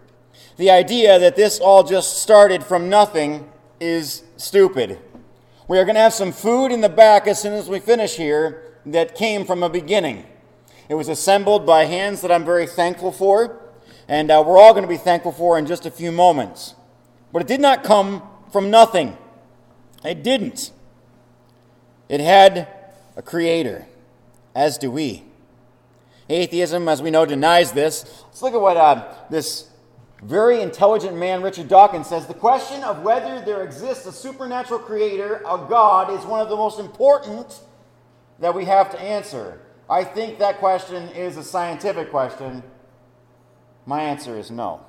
The 0.57 0.71
idea 0.71 1.19
that 1.19 1.35
this 1.35 1.59
all 1.59 1.83
just 1.83 2.21
started 2.21 2.63
from 2.63 2.89
nothing 2.89 3.49
is 3.79 4.23
stupid. 4.37 4.99
We 5.67 5.77
are 5.79 5.85
going 5.85 5.95
to 5.95 6.01
have 6.01 6.13
some 6.13 6.31
food 6.31 6.71
in 6.71 6.81
the 6.81 6.89
back 6.89 7.27
as 7.27 7.41
soon 7.41 7.53
as 7.53 7.67
we 7.67 7.79
finish 7.79 8.15
here 8.15 8.73
that 8.85 9.15
came 9.15 9.45
from 9.45 9.63
a 9.63 9.69
beginning. 9.69 10.25
It 10.87 10.95
was 10.95 11.07
assembled 11.07 11.65
by 11.65 11.85
hands 11.85 12.21
that 12.21 12.31
I'm 12.31 12.45
very 12.45 12.67
thankful 12.67 13.11
for, 13.11 13.59
and 14.07 14.29
uh, 14.29 14.43
we're 14.45 14.59
all 14.59 14.73
going 14.73 14.83
to 14.83 14.89
be 14.89 14.97
thankful 14.97 15.31
for 15.31 15.57
in 15.57 15.65
just 15.65 15.85
a 15.85 15.91
few 15.91 16.11
moments. 16.11 16.75
But 17.33 17.41
it 17.41 17.47
did 17.47 17.61
not 17.61 17.83
come 17.83 18.21
from 18.51 18.69
nothing. 18.69 19.17
It 20.03 20.23
didn't. 20.23 20.71
It 22.07 22.21
had 22.21 22.67
a 23.17 23.21
creator, 23.23 23.87
as 24.53 24.77
do 24.77 24.91
we. 24.91 25.23
Atheism, 26.29 26.87
as 26.87 27.01
we 27.01 27.11
know, 27.11 27.25
denies 27.25 27.71
this. 27.71 28.23
Let's 28.27 28.41
look 28.41 28.53
at 28.53 28.61
what 28.61 28.77
uh, 28.77 29.13
this 29.29 29.69
very 30.25 30.61
intelligent 30.61 31.15
man, 31.15 31.43
Richard 31.43 31.67
Dawkins, 31.67 32.07
says. 32.07 32.25
The 32.25 32.33
question 32.33 32.83
of 32.83 33.03
whether 33.03 33.41
there 33.45 33.63
exists 33.63 34.07
a 34.07 34.11
supernatural 34.11 34.79
creator, 34.79 35.43
a 35.47 35.57
God, 35.69 36.11
is 36.11 36.25
one 36.25 36.41
of 36.41 36.49
the 36.49 36.55
most 36.55 36.79
important 36.79 37.61
that 38.39 38.53
we 38.55 38.65
have 38.65 38.89
to 38.91 38.99
answer? 38.99 39.61
I 39.87 40.03
think 40.03 40.39
that 40.39 40.57
question 40.57 41.09
is 41.09 41.37
a 41.37 41.43
scientific 41.43 42.09
question. 42.09 42.63
My 43.85 44.01
answer 44.01 44.37
is 44.37 44.49
no. 44.49 44.83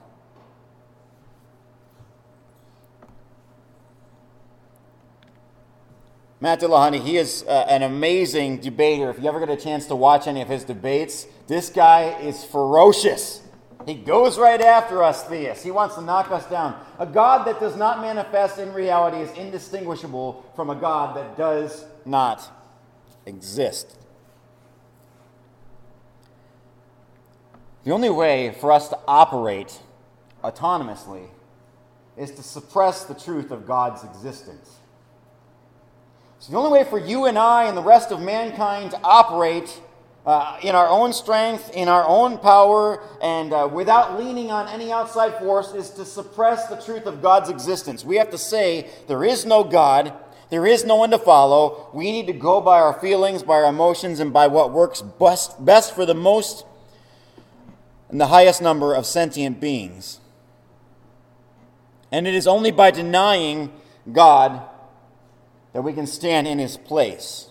Matt 6.40 6.60
Dillahunty, 6.60 7.02
he 7.02 7.18
is 7.18 7.44
uh, 7.46 7.66
an 7.68 7.82
amazing 7.82 8.60
debater. 8.60 9.10
If 9.10 9.18
you 9.18 9.28
ever 9.28 9.40
get 9.40 9.50
a 9.50 9.56
chance 9.56 9.86
to 9.86 9.96
watch 9.96 10.26
any 10.26 10.40
of 10.40 10.48
his 10.48 10.64
debates, 10.64 11.26
this 11.46 11.68
guy 11.68 12.18
is 12.20 12.42
ferocious. 12.44 13.42
He 13.86 13.94
goes 13.94 14.36
right 14.36 14.60
after 14.60 15.04
us, 15.04 15.22
theists. 15.22 15.62
He 15.62 15.70
wants 15.70 15.94
to 15.94 16.00
knock 16.00 16.32
us 16.32 16.44
down. 16.46 16.78
A 16.98 17.06
God 17.06 17.46
that 17.46 17.60
does 17.60 17.76
not 17.76 18.00
manifest 18.00 18.58
in 18.58 18.72
reality 18.72 19.18
is 19.18 19.30
indistinguishable 19.38 20.44
from 20.56 20.70
a 20.70 20.74
God 20.74 21.16
that 21.16 21.36
does 21.36 21.84
not 22.04 22.50
exist. 23.26 23.96
The 27.84 27.92
only 27.92 28.10
way 28.10 28.56
for 28.60 28.72
us 28.72 28.88
to 28.88 28.98
operate 29.06 29.78
autonomously 30.42 31.28
is 32.16 32.32
to 32.32 32.42
suppress 32.42 33.04
the 33.04 33.14
truth 33.14 33.52
of 33.52 33.68
God's 33.68 34.02
existence. 34.02 34.78
So, 36.40 36.50
the 36.50 36.58
only 36.58 36.72
way 36.72 36.84
for 36.84 36.98
you 36.98 37.26
and 37.26 37.38
I 37.38 37.64
and 37.64 37.76
the 37.76 37.82
rest 37.82 38.10
of 38.10 38.20
mankind 38.20 38.90
to 38.90 39.00
operate 39.04 39.80
uh, 40.26 40.58
in 40.60 40.74
our 40.74 40.88
own 40.88 41.12
strength, 41.12 41.70
in 41.72 41.88
our 41.88 42.04
own 42.06 42.38
power, 42.38 43.00
and 43.22 43.52
uh, 43.52 43.68
without 43.72 44.18
leaning 44.18 44.50
on 44.50 44.68
any 44.68 44.90
outside 44.90 45.38
force 45.38 45.72
is 45.72 45.90
to 45.90 46.04
suppress 46.04 46.66
the 46.66 46.76
truth 46.76 47.06
of 47.06 47.22
God's 47.22 47.48
existence. 47.48 48.04
We 48.04 48.16
have 48.16 48.30
to 48.30 48.38
say, 48.38 48.90
there 49.06 49.24
is 49.24 49.46
no 49.46 49.62
God, 49.62 50.12
there 50.50 50.66
is 50.66 50.84
no 50.84 50.96
one 50.96 51.10
to 51.10 51.18
follow. 51.18 51.90
We 51.94 52.10
need 52.10 52.26
to 52.26 52.32
go 52.32 52.60
by 52.60 52.80
our 52.80 52.98
feelings, 53.00 53.44
by 53.44 53.54
our 53.54 53.70
emotions, 53.70 54.18
and 54.18 54.32
by 54.32 54.48
what 54.48 54.72
works 54.72 55.00
best, 55.00 55.64
best 55.64 55.94
for 55.94 56.04
the 56.04 56.14
most 56.14 56.66
and 58.08 58.20
the 58.20 58.26
highest 58.26 58.60
number 58.60 58.94
of 58.94 59.06
sentient 59.06 59.60
beings. 59.60 60.20
And 62.10 62.26
it 62.26 62.34
is 62.34 62.46
only 62.46 62.70
by 62.70 62.90
denying 62.90 63.72
God 64.12 64.62
that 65.72 65.82
we 65.82 65.92
can 65.92 66.06
stand 66.06 66.46
in 66.48 66.58
his 66.58 66.76
place. 66.76 67.50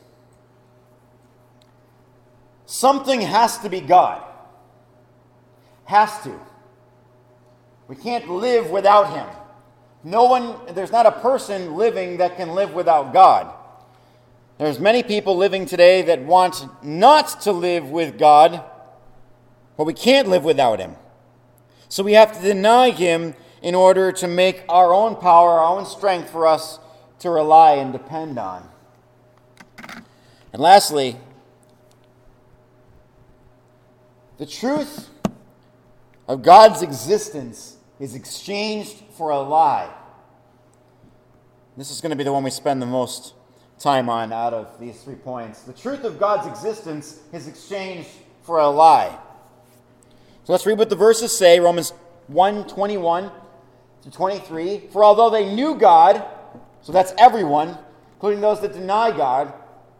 Something 2.65 3.21
has 3.21 3.57
to 3.59 3.69
be 3.69 3.81
God. 3.81 4.23
Has 5.85 6.21
to. 6.23 6.39
We 7.87 7.95
can't 7.95 8.29
live 8.29 8.69
without 8.69 9.13
him. 9.13 9.27
No 10.03 10.25
one, 10.25 10.55
there's 10.73 10.91
not 10.91 11.05
a 11.05 11.11
person 11.11 11.75
living 11.75 12.17
that 12.17 12.37
can 12.37 12.49
live 12.49 12.73
without 12.73 13.13
God. 13.13 13.53
There's 14.57 14.79
many 14.79 15.03
people 15.03 15.35
living 15.35 15.65
today 15.65 16.03
that 16.03 16.21
want 16.21 16.65
not 16.81 17.41
to 17.41 17.51
live 17.51 17.89
with 17.89 18.17
God, 18.17 18.63
but 19.75 19.83
we 19.83 19.93
can't 19.93 20.29
live 20.29 20.45
without 20.45 20.79
Him. 20.79 20.95
So 21.89 22.03
we 22.03 22.13
have 22.13 22.37
to 22.37 22.41
deny 22.41 22.91
Him 22.91 23.35
in 23.61 23.75
order 23.75 24.13
to 24.13 24.27
make 24.27 24.63
our 24.69 24.93
own 24.93 25.17
power, 25.17 25.59
our 25.59 25.77
own 25.77 25.85
strength 25.85 26.29
for 26.29 26.47
us 26.47 26.79
to 27.19 27.29
rely 27.29 27.73
and 27.73 27.91
depend 27.91 28.39
on. 28.39 28.69
And 30.53 30.61
lastly, 30.61 31.17
the 34.37 34.45
truth 34.45 35.09
of 36.27 36.41
God's 36.41 36.81
existence 36.81 37.77
is 37.99 38.15
exchanged 38.15 38.95
for 39.17 39.29
a 39.29 39.39
lie. 39.39 39.89
This 41.77 41.91
is 41.91 42.01
going 42.01 42.11
to 42.11 42.15
be 42.15 42.23
the 42.23 42.33
one 42.33 42.43
we 42.43 42.49
spend 42.49 42.81
the 42.81 42.85
most 42.85 43.33
time 43.79 44.09
on 44.09 44.31
out 44.31 44.53
of 44.53 44.79
these 44.79 45.01
three 45.03 45.15
points. 45.15 45.63
The 45.63 45.73
truth 45.73 46.03
of 46.03 46.19
God's 46.19 46.47
existence 46.47 47.19
is 47.33 47.47
exchanged 47.47 48.09
for 48.43 48.59
a 48.59 48.67
lie. 48.69 49.17
So 50.45 50.53
let's 50.53 50.65
read 50.65 50.77
what 50.77 50.89
the 50.89 50.95
verses 50.95 51.35
say. 51.37 51.59
Romans 51.59 51.91
1:21 52.31 53.31
to 54.03 54.11
23. 54.11 54.87
For 54.91 55.03
although 55.03 55.29
they 55.29 55.53
knew 55.53 55.75
God, 55.75 56.23
so 56.81 56.91
that's 56.91 57.13
everyone, 57.17 57.77
including 58.13 58.41
those 58.41 58.61
that 58.61 58.73
deny 58.73 59.11
God, 59.11 59.53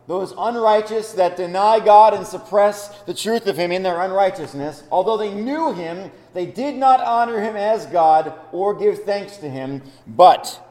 those 0.07 0.33
unrighteous 0.37 1.13
that 1.13 1.37
deny 1.37 1.79
God 1.79 2.13
and 2.13 2.25
suppress 2.25 2.89
the 3.03 3.13
truth 3.13 3.47
of 3.47 3.57
Him 3.57 3.71
in 3.71 3.83
their 3.83 4.01
unrighteousness, 4.01 4.83
although 4.91 5.17
they 5.17 5.33
knew 5.33 5.73
Him, 5.73 6.11
they 6.33 6.45
did 6.45 6.75
not 6.75 7.01
honor 7.01 7.41
Him 7.41 7.55
as 7.55 7.85
God 7.87 8.33
or 8.51 8.73
give 8.75 9.03
thanks 9.03 9.37
to 9.37 9.49
Him, 9.49 9.81
but 10.05 10.61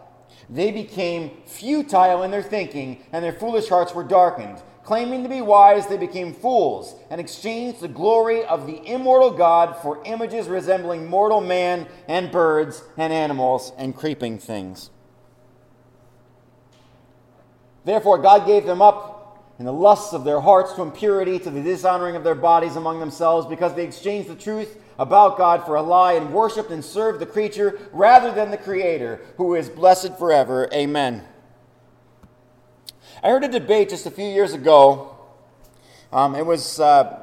they 0.49 0.71
became 0.71 1.43
futile 1.47 2.23
in 2.23 2.31
their 2.31 2.43
thinking, 2.43 3.03
and 3.13 3.25
their 3.25 3.33
foolish 3.33 3.69
hearts 3.69 3.95
were 3.95 4.05
darkened. 4.05 4.63
Claiming 4.85 5.23
to 5.23 5.31
be 5.31 5.41
wise, 5.41 5.87
they 5.87 5.97
became 5.97 6.35
fools 6.35 6.95
and 7.11 7.19
exchanged 7.19 7.81
the 7.81 7.89
glory 7.89 8.45
of 8.45 8.67
the 8.67 8.87
immortal 8.87 9.31
God 9.31 9.77
for 9.81 10.03
images 10.05 10.47
resembling 10.47 11.07
mortal 11.07 11.41
man 11.41 11.87
and 12.07 12.31
birds 12.31 12.85
and 12.99 13.11
animals 13.11 13.73
and 13.79 13.97
creeping 13.97 14.39
things. 14.39 14.91
Therefore, 17.87 18.19
God 18.19 18.47
gave 18.47 18.67
them 18.67 18.83
up 18.83 19.14
in 19.59 19.65
the 19.65 19.73
lusts 19.73 20.13
of 20.13 20.25
their 20.25 20.41
hearts 20.41 20.73
to 20.75 20.83
impurity, 20.83 21.39
to 21.39 21.51
the 21.51 21.63
dishonoring 21.63 22.17
of 22.17 22.25
their 22.25 22.35
bodies 22.35 22.77
among 22.77 22.99
themselves, 22.99 23.47
because 23.47 23.75
they 23.75 23.85
exchanged 23.85 24.29
the 24.29 24.35
truth 24.35 24.77
about 24.99 25.39
God 25.39 25.65
for 25.65 25.77
a 25.77 25.83
lie 25.83 26.15
and 26.15 26.33
worshiped 26.33 26.71
and 26.71 26.85
served 26.85 27.21
the 27.21 27.27
creature 27.27 27.79
rather 27.93 28.33
than 28.33 28.51
the 28.51 28.57
Creator, 28.57 29.21
who 29.37 29.55
is 29.55 29.69
blessed 29.69 30.19
forever. 30.19 30.69
Amen. 30.73 31.23
I 33.23 33.31
heard 33.31 33.45
a 33.45 33.49
debate 33.49 33.91
just 33.91 34.07
a 34.07 34.11
few 34.11 34.27
years 34.27 34.53
ago. 34.53 35.17
Um, 36.13 36.35
it 36.35 36.45
was, 36.45 36.79
uh, 36.79 37.21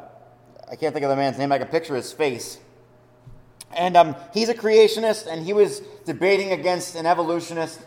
I 0.70 0.76
can't 0.76 0.94
think 0.94 1.04
of 1.04 1.10
the 1.10 1.16
man's 1.16 1.38
name, 1.38 1.52
I 1.52 1.58
can 1.58 1.68
picture 1.68 1.96
his 1.96 2.12
face. 2.12 2.60
And 3.74 3.96
um, 3.96 4.16
he's 4.34 4.50
a 4.50 4.54
creationist, 4.54 5.28
and 5.28 5.46
he 5.46 5.54
was 5.54 5.82
debating 6.06 6.52
against 6.52 6.96
an 6.96 7.06
evolutionist. 7.06 7.80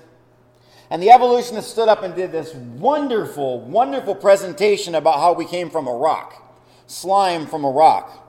And 0.91 1.03
the 1.03 1.11
evolutionist 1.11 1.71
stood 1.71 1.89
up 1.89 2.03
and 2.03 2.15
did 2.15 2.33
this 2.33 2.55
wonderful, 2.55 3.61
wonderful 3.61 4.15
presentation 4.15 4.95
about 4.95 5.19
how 5.19 5.33
we 5.33 5.47
came 5.47 5.71
from 5.71 5.87
a 5.87 5.93
rock, 5.93 6.43
slime 6.87 7.47
from 7.47 7.65
a 7.65 7.71
rock. 7.71 8.21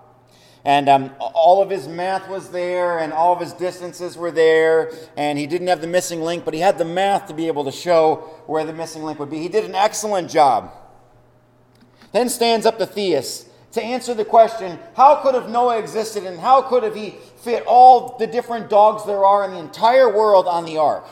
And 0.64 0.90
um, 0.90 1.12
all 1.20 1.62
of 1.62 1.70
his 1.70 1.88
math 1.88 2.28
was 2.28 2.50
there, 2.50 2.98
and 2.98 3.14
all 3.14 3.34
of 3.34 3.40
his 3.40 3.54
distances 3.54 4.18
were 4.18 4.32
there, 4.32 4.92
and 5.16 5.38
he 5.38 5.46
didn't 5.46 5.68
have 5.68 5.80
the 5.80 5.88
missing 5.88 6.22
link, 6.22 6.44
but 6.44 6.56
he 6.56 6.60
had 6.60 6.80
the 6.80 6.86
math 6.86 7.28
to 7.28 7.36
be 7.36 7.46
able 7.46 7.66
to 7.66 7.72
show 7.72 8.16
where 8.48 8.66
the 8.66 8.74
missing 8.74 9.04
link 9.04 9.20
would 9.20 9.30
be. 9.30 9.38
He 9.38 9.48
did 9.48 9.66
an 9.66 9.76
excellent 9.76 10.32
job. 10.32 10.74
Then 12.14 12.30
stands 12.30 12.66
up 12.66 12.80
the 12.80 12.88
theist 12.88 13.48
to 13.74 13.84
answer 13.84 14.16
the 14.16 14.26
question 14.26 14.80
how 14.96 15.18
could 15.18 15.36
have 15.36 15.50
Noah 15.50 15.78
existed, 15.78 16.24
and 16.24 16.40
how 16.40 16.64
could 16.64 16.82
have 16.82 16.96
he 16.96 17.12
fit 17.44 17.64
all 17.68 18.18
the 18.18 18.26
different 18.26 18.68
dogs 18.68 19.06
there 19.06 19.24
are 19.24 19.46
in 19.46 19.52
the 19.52 19.60
entire 19.60 20.12
world 20.12 20.48
on 20.48 20.66
the 20.66 20.78
ark? 20.78 21.06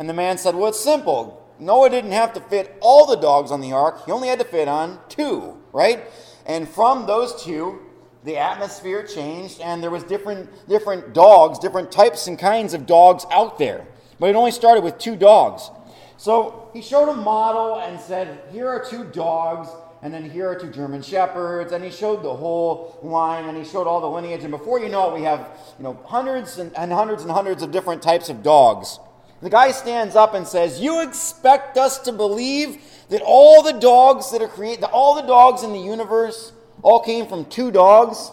And 0.00 0.08
the 0.08 0.14
man 0.14 0.38
said, 0.38 0.54
Well, 0.54 0.70
it's 0.70 0.80
simple. 0.80 1.46
Noah 1.58 1.90
didn't 1.90 2.12
have 2.12 2.32
to 2.32 2.40
fit 2.40 2.74
all 2.80 3.04
the 3.04 3.16
dogs 3.16 3.50
on 3.50 3.60
the 3.60 3.72
ark, 3.72 4.06
he 4.06 4.12
only 4.12 4.28
had 4.28 4.38
to 4.38 4.46
fit 4.46 4.66
on 4.66 4.98
two, 5.10 5.58
right? 5.74 6.04
And 6.46 6.66
from 6.66 7.06
those 7.06 7.44
two, 7.44 7.82
the 8.24 8.38
atmosphere 8.38 9.06
changed 9.06 9.60
and 9.60 9.82
there 9.82 9.90
was 9.90 10.02
different 10.04 10.48
different 10.68 11.12
dogs 11.12 11.58
different 11.58 11.92
types 11.92 12.26
and 12.28 12.38
kinds 12.38 12.72
of 12.72 12.86
dogs 12.86 13.26
out 13.30 13.58
there. 13.58 13.86
But 14.18 14.30
it 14.30 14.36
only 14.36 14.52
started 14.52 14.84
with 14.84 14.96
two 14.96 15.16
dogs. 15.16 15.70
So 16.16 16.70
he 16.72 16.80
showed 16.80 17.10
a 17.10 17.16
model 17.16 17.80
and 17.80 18.00
said 18.00 18.40
here 18.50 18.68
are 18.68 18.82
two 18.82 19.04
dogs 19.04 19.68
and 20.02 20.14
then 20.14 20.30
here 20.30 20.48
are 20.48 20.58
two 20.58 20.70
german 20.70 21.02
shepherds. 21.02 21.72
And 21.72 21.84
he 21.84 21.90
showed 21.90 22.22
the 22.22 22.34
whole 22.34 22.98
line 23.02 23.44
and 23.44 23.56
he 23.58 23.64
showed 23.64 23.86
all 23.86 24.00
the 24.00 24.08
lineage. 24.08 24.44
And 24.44 24.50
before 24.50 24.80
you 24.80 24.88
know 24.88 25.10
it 25.10 25.18
we 25.18 25.24
have 25.24 25.58
you 25.76 25.84
know 25.84 26.00
hundreds 26.06 26.58
and, 26.58 26.74
and 26.74 26.90
hundreds 26.90 27.22
and 27.22 27.30
hundreds 27.30 27.62
of 27.62 27.70
different 27.70 28.00
types 28.00 28.30
of 28.30 28.42
dogs 28.42 28.98
the 29.42 29.50
guy 29.50 29.70
stands 29.70 30.16
up 30.16 30.34
and 30.34 30.46
says 30.46 30.80
you 30.80 31.02
expect 31.02 31.78
us 31.78 31.98
to 32.00 32.12
believe 32.12 32.82
that 33.08 33.22
all 33.24 33.62
the 33.62 33.72
dogs 33.72 34.30
that 34.32 34.42
are 34.42 34.48
created 34.48 34.84
all 34.84 35.14
the 35.14 35.26
dogs 35.26 35.62
in 35.62 35.72
the 35.72 35.80
universe 35.80 36.52
all 36.82 37.00
came 37.00 37.26
from 37.26 37.44
two 37.44 37.70
dogs. 37.70 38.30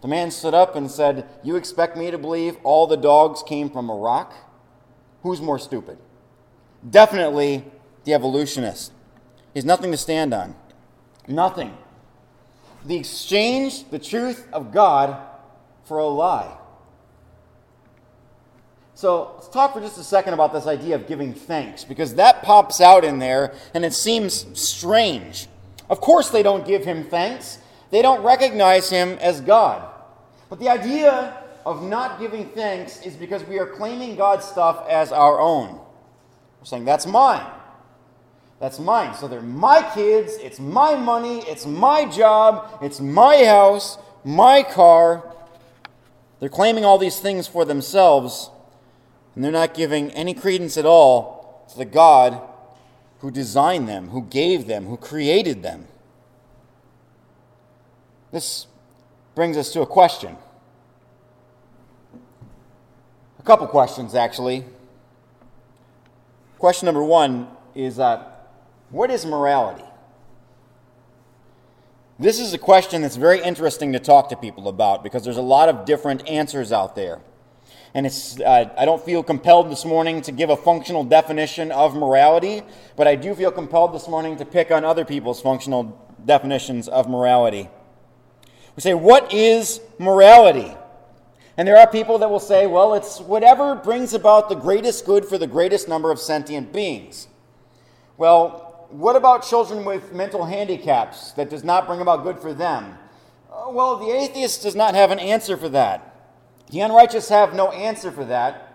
The 0.00 0.08
man 0.08 0.30
stood 0.30 0.54
up 0.54 0.74
and 0.74 0.90
said, 0.90 1.28
You 1.44 1.56
expect 1.56 1.96
me 1.96 2.10
to 2.10 2.18
believe 2.18 2.56
all 2.64 2.86
the 2.86 2.96
dogs 2.96 3.42
came 3.42 3.70
from 3.70 3.88
a 3.88 3.94
rock? 3.94 4.34
Who's 5.22 5.40
more 5.40 5.58
stupid? 5.58 5.98
Definitely 6.88 7.64
the 8.04 8.14
evolutionist. 8.14 8.92
He 9.54 9.58
has 9.58 9.64
nothing 9.64 9.92
to 9.92 9.96
stand 9.96 10.34
on. 10.34 10.56
Nothing. 11.28 11.76
The 12.84 12.96
exchange, 12.96 13.88
the 13.90 13.98
truth 14.00 14.48
of 14.52 14.72
God 14.72 15.16
for 15.84 15.98
a 15.98 16.06
lie. 16.06 16.56
So 18.94 19.32
let's 19.34 19.48
talk 19.48 19.72
for 19.72 19.80
just 19.80 19.98
a 19.98 20.04
second 20.04 20.34
about 20.34 20.52
this 20.52 20.66
idea 20.66 20.94
of 20.94 21.06
giving 21.06 21.32
thanks, 21.32 21.84
because 21.84 22.14
that 22.16 22.42
pops 22.42 22.80
out 22.80 23.04
in 23.04 23.18
there 23.18 23.54
and 23.74 23.84
it 23.84 23.94
seems 23.94 24.46
strange. 24.58 25.48
Of 25.88 26.00
course, 26.00 26.30
they 26.30 26.42
don't 26.42 26.66
give 26.66 26.84
him 26.84 27.04
thanks, 27.04 27.58
they 27.90 28.02
don't 28.02 28.22
recognize 28.22 28.90
him 28.90 29.18
as 29.20 29.40
God. 29.40 29.88
But 30.48 30.58
the 30.60 30.68
idea 30.68 31.42
of 31.64 31.82
not 31.82 32.20
giving 32.20 32.48
thanks 32.50 33.00
is 33.02 33.14
because 33.14 33.42
we 33.44 33.58
are 33.58 33.66
claiming 33.66 34.16
God's 34.16 34.44
stuff 34.44 34.86
as 34.88 35.12
our 35.12 35.40
own. 35.40 35.80
We're 36.60 36.66
saying, 36.66 36.84
that's 36.84 37.06
mine. 37.06 37.46
That's 38.60 38.78
mine. 38.78 39.14
So 39.14 39.26
they're 39.26 39.42
my 39.42 39.82
kids, 39.94 40.34
it's 40.34 40.60
my 40.60 40.94
money, 40.94 41.40
it's 41.48 41.66
my 41.66 42.04
job, 42.04 42.78
it's 42.80 43.00
my 43.00 43.44
house, 43.44 43.98
my 44.24 44.62
car. 44.62 45.34
They're 46.38 46.48
claiming 46.48 46.84
all 46.84 46.98
these 46.98 47.18
things 47.18 47.48
for 47.48 47.64
themselves, 47.64 48.50
and 49.34 49.42
they're 49.42 49.52
not 49.52 49.74
giving 49.74 50.10
any 50.10 50.34
credence 50.34 50.76
at 50.76 50.84
all 50.84 51.66
to 51.70 51.78
the 51.78 51.84
God 51.84 52.40
who 53.20 53.30
designed 53.30 53.88
them, 53.88 54.08
who 54.08 54.22
gave 54.22 54.66
them, 54.66 54.86
who 54.86 54.96
created 54.96 55.62
them. 55.62 55.86
This 58.30 58.66
brings 59.34 59.56
us 59.56 59.72
to 59.72 59.80
a 59.80 59.86
question. 59.86 60.36
A 63.38 63.42
couple 63.42 63.66
questions, 63.66 64.14
actually. 64.14 64.64
Question 66.58 66.86
number 66.86 67.02
one 67.02 67.48
is 67.74 67.98
uh, 67.98 68.24
What 68.90 69.10
is 69.10 69.24
morality? 69.26 69.84
This 72.18 72.38
is 72.38 72.52
a 72.54 72.58
question 72.58 73.02
that's 73.02 73.16
very 73.16 73.42
interesting 73.42 73.92
to 73.94 73.98
talk 73.98 74.28
to 74.28 74.36
people 74.36 74.68
about 74.68 75.02
because 75.02 75.24
there's 75.24 75.38
a 75.38 75.42
lot 75.42 75.68
of 75.68 75.84
different 75.84 76.28
answers 76.28 76.70
out 76.70 76.94
there 76.94 77.20
and 77.94 78.06
it's, 78.06 78.40
uh, 78.40 78.72
I 78.76 78.84
don't 78.84 79.04
feel 79.04 79.22
compelled 79.22 79.70
this 79.70 79.84
morning 79.84 80.22
to 80.22 80.32
give 80.32 80.48
a 80.48 80.56
functional 80.56 81.04
definition 81.04 81.70
of 81.70 81.94
morality, 81.94 82.62
but 82.96 83.06
I 83.06 83.16
do 83.16 83.34
feel 83.34 83.52
compelled 83.52 83.94
this 83.94 84.08
morning 84.08 84.36
to 84.38 84.46
pick 84.46 84.70
on 84.70 84.84
other 84.84 85.04
people's 85.04 85.42
functional 85.42 85.98
definitions 86.24 86.88
of 86.88 87.08
morality. 87.08 87.68
We 88.76 88.80
say, 88.80 88.94
What 88.94 89.32
is 89.32 89.80
morality? 89.98 90.74
And 91.58 91.68
there 91.68 91.76
are 91.76 91.86
people 91.86 92.16
that 92.18 92.30
will 92.30 92.40
say, 92.40 92.66
Well, 92.66 92.94
it's 92.94 93.20
whatever 93.20 93.74
brings 93.74 94.14
about 94.14 94.48
the 94.48 94.54
greatest 94.54 95.04
good 95.04 95.26
for 95.26 95.36
the 95.36 95.46
greatest 95.46 95.86
number 95.86 96.10
of 96.10 96.18
sentient 96.18 96.72
beings. 96.72 97.28
Well, 98.16 98.86
what 98.88 99.16
about 99.16 99.44
children 99.44 99.84
with 99.84 100.12
mental 100.14 100.44
handicaps 100.44 101.32
that 101.32 101.50
does 101.50 101.64
not 101.64 101.86
bring 101.86 102.00
about 102.00 102.22
good 102.22 102.38
for 102.38 102.54
them? 102.54 102.96
Uh, 103.50 103.70
well, 103.70 103.96
the 103.96 104.10
atheist 104.10 104.62
does 104.62 104.74
not 104.74 104.94
have 104.94 105.10
an 105.10 105.18
answer 105.18 105.56
for 105.58 105.68
that. 105.70 106.11
The 106.72 106.80
unrighteous 106.80 107.28
have 107.28 107.54
no 107.54 107.70
answer 107.70 108.10
for 108.10 108.24
that 108.24 108.72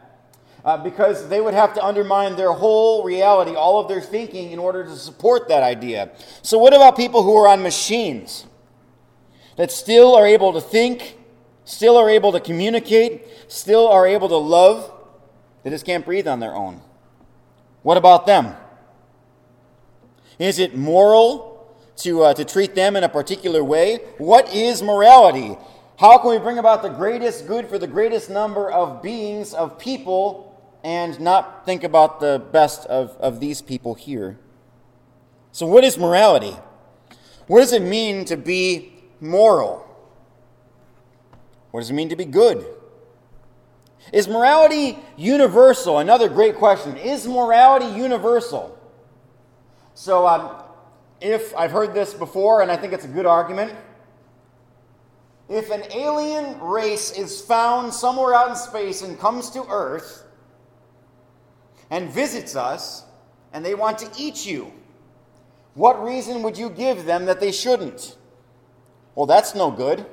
uh, 0.63 0.77
because 0.77 1.29
they 1.29 1.41
would 1.41 1.55
have 1.55 1.73
to 1.73 1.83
undermine 1.83 2.35
their 2.35 2.51
whole 2.51 3.03
reality, 3.03 3.55
all 3.55 3.79
of 3.79 3.87
their 3.87 4.01
thinking, 4.01 4.51
in 4.51 4.59
order 4.59 4.83
to 4.83 4.95
support 4.95 5.47
that 5.49 5.63
idea. 5.63 6.11
So, 6.43 6.59
what 6.59 6.75
about 6.75 6.95
people 6.95 7.23
who 7.23 7.35
are 7.37 7.47
on 7.47 7.63
machines 7.63 8.45
that 9.55 9.71
still 9.71 10.15
are 10.15 10.27
able 10.27 10.53
to 10.53 10.61
think, 10.61 11.17
still 11.65 11.97
are 11.97 12.07
able 12.07 12.31
to 12.33 12.39
communicate, 12.39 13.25
still 13.47 13.87
are 13.87 14.05
able 14.05 14.29
to 14.29 14.37
love? 14.37 14.91
They 15.63 15.71
just 15.71 15.85
can't 15.85 16.05
breathe 16.05 16.27
on 16.27 16.39
their 16.39 16.53
own. 16.53 16.81
What 17.81 17.97
about 17.97 18.27
them? 18.27 18.53
Is 20.37 20.59
it 20.59 20.77
moral 20.77 21.75
to, 21.97 22.23
uh, 22.23 22.33
to 22.35 22.45
treat 22.45 22.75
them 22.75 22.95
in 22.95 23.03
a 23.03 23.09
particular 23.09 23.63
way? 23.63 24.01
What 24.19 24.53
is 24.53 24.83
morality? 24.83 25.57
How 25.97 26.19
can 26.19 26.29
we 26.29 26.37
bring 26.37 26.59
about 26.59 26.83
the 26.83 26.89
greatest 26.89 27.47
good 27.47 27.67
for 27.67 27.79
the 27.79 27.87
greatest 27.87 28.29
number 28.29 28.71
of 28.71 29.01
beings, 29.01 29.55
of 29.55 29.79
people, 29.79 30.55
and 30.83 31.19
not 31.19 31.65
think 31.65 31.83
about 31.83 32.19
the 32.19 32.39
best 32.51 32.85
of, 32.85 33.17
of 33.17 33.39
these 33.39 33.63
people 33.63 33.95
here? 33.95 34.37
So, 35.51 35.65
what 35.65 35.83
is 35.83 35.97
morality? 35.97 36.55
What 37.47 37.61
does 37.61 37.73
it 37.73 37.81
mean 37.81 38.25
to 38.25 38.37
be 38.37 38.93
moral? 39.19 39.87
What 41.71 41.79
does 41.79 41.89
it 41.89 41.93
mean 41.93 42.09
to 42.09 42.15
be 42.15 42.25
good? 42.25 42.63
Is 44.13 44.27
morality 44.27 44.99
universal? 45.17 45.97
Another 45.97 46.29
great 46.29 46.57
question. 46.57 46.95
Is 46.97 47.27
morality 47.27 47.87
universal? 47.87 48.77
So, 49.95 50.27
um, 50.27 50.63
if 51.19 51.55
I've 51.55 51.71
heard 51.71 51.95
this 51.95 52.13
before, 52.13 52.61
and 52.61 52.69
I 52.69 52.77
think 52.77 52.93
it's 52.93 53.05
a 53.05 53.09
good 53.09 53.25
argument, 53.25 53.73
if 55.49 55.71
an 55.71 55.83
alien 55.93 56.59
race 56.59 57.11
is 57.11 57.41
found 57.41 57.93
somewhere 57.93 58.33
out 58.33 58.49
in 58.49 58.55
space 58.55 59.01
and 59.01 59.19
comes 59.19 59.49
to 59.51 59.63
Earth 59.69 60.23
and 61.89 62.09
visits 62.09 62.55
us 62.55 63.05
and 63.53 63.65
they 63.65 63.73
want 63.73 63.97
to 63.99 64.09
eat 64.17 64.45
you, 64.45 64.73
what 65.73 66.03
reason 66.03 66.43
would 66.43 66.57
you 66.57 66.69
give 66.69 67.05
them 67.05 67.25
that 67.25 67.39
they 67.39 67.51
shouldn't? 67.51 68.17
Well, 69.15 69.25
that's 69.25 69.55
no 69.55 69.71
good. 69.71 70.05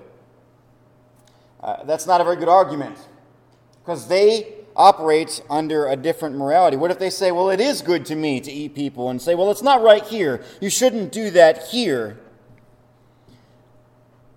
Uh, 1.60 1.82
that's 1.84 2.06
not 2.06 2.20
a 2.20 2.24
very 2.24 2.36
good 2.36 2.48
argument 2.48 2.96
because 3.82 4.06
they 4.06 4.54
operate 4.76 5.42
under 5.48 5.86
a 5.86 5.96
different 5.96 6.36
morality. 6.36 6.76
What 6.76 6.90
if 6.90 6.98
they 6.98 7.10
say, 7.10 7.32
well, 7.32 7.50
it 7.50 7.60
is 7.60 7.80
good 7.80 8.04
to 8.06 8.16
me 8.16 8.40
to 8.40 8.50
eat 8.50 8.74
people, 8.74 9.10
and 9.10 9.20
say, 9.20 9.34
well, 9.34 9.50
it's 9.50 9.62
not 9.62 9.82
right 9.82 10.04
here. 10.04 10.42
You 10.60 10.70
shouldn't 10.70 11.12
do 11.12 11.30
that 11.30 11.68
here. 11.68 12.18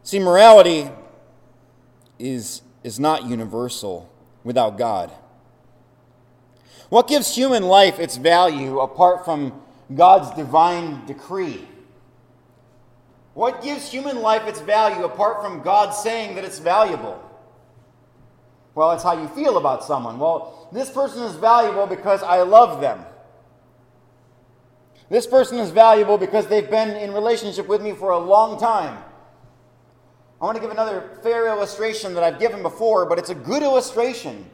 See, 0.08 0.20
morality 0.20 0.90
is, 2.18 2.62
is 2.82 2.98
not 2.98 3.26
universal 3.26 4.10
without 4.46 4.78
God. 4.78 5.12
What 6.88 7.10
gives 7.10 7.36
human 7.36 7.64
life 7.64 8.00
its 8.00 8.16
value 8.16 8.80
apart 8.80 9.26
from 9.26 9.62
God's 9.94 10.34
divine 10.34 11.06
decree? 11.08 11.68
What 13.34 13.62
gives 13.62 13.92
human 13.92 14.22
life 14.22 14.48
its 14.48 14.62
value 14.62 15.04
apart 15.04 15.44
from 15.44 15.62
God 15.62 15.92
saying 15.92 16.36
that 16.36 16.46
it's 16.46 16.60
valuable? 16.60 17.22
Well, 18.76 18.94
it's 18.94 19.04
how 19.04 19.22
you 19.22 19.28
feel 19.28 19.58
about 19.58 19.84
someone. 19.84 20.20
Well, 20.20 20.70
this 20.72 20.90
person 20.90 21.24
is 21.24 21.36
valuable 21.36 21.86
because 21.86 22.24
I 22.24 22.44
love 22.44 22.80
them. 22.80 23.04
This 25.10 25.28
person 25.28 25.58
is 25.58 25.70
valuable 25.70 26.18
because 26.18 26.48
they've 26.48 26.70
been 26.70 26.96
in 26.96 27.12
relationship 27.12 27.68
with 27.68 27.82
me 27.82 27.92
for 27.92 28.12
a 28.12 28.18
long 28.18 28.58
time. 28.58 29.04
I 30.40 30.46
want 30.46 30.56
to 30.56 30.62
give 30.62 30.70
another 30.70 31.10
fair 31.24 31.48
illustration 31.48 32.14
that 32.14 32.24
I've 32.24 32.40
given 32.40 32.62
before, 32.62 33.08
but 33.08 33.18
it's 33.18 33.32
a 33.32 33.36
good 33.36 33.64
illustration. 33.64 34.46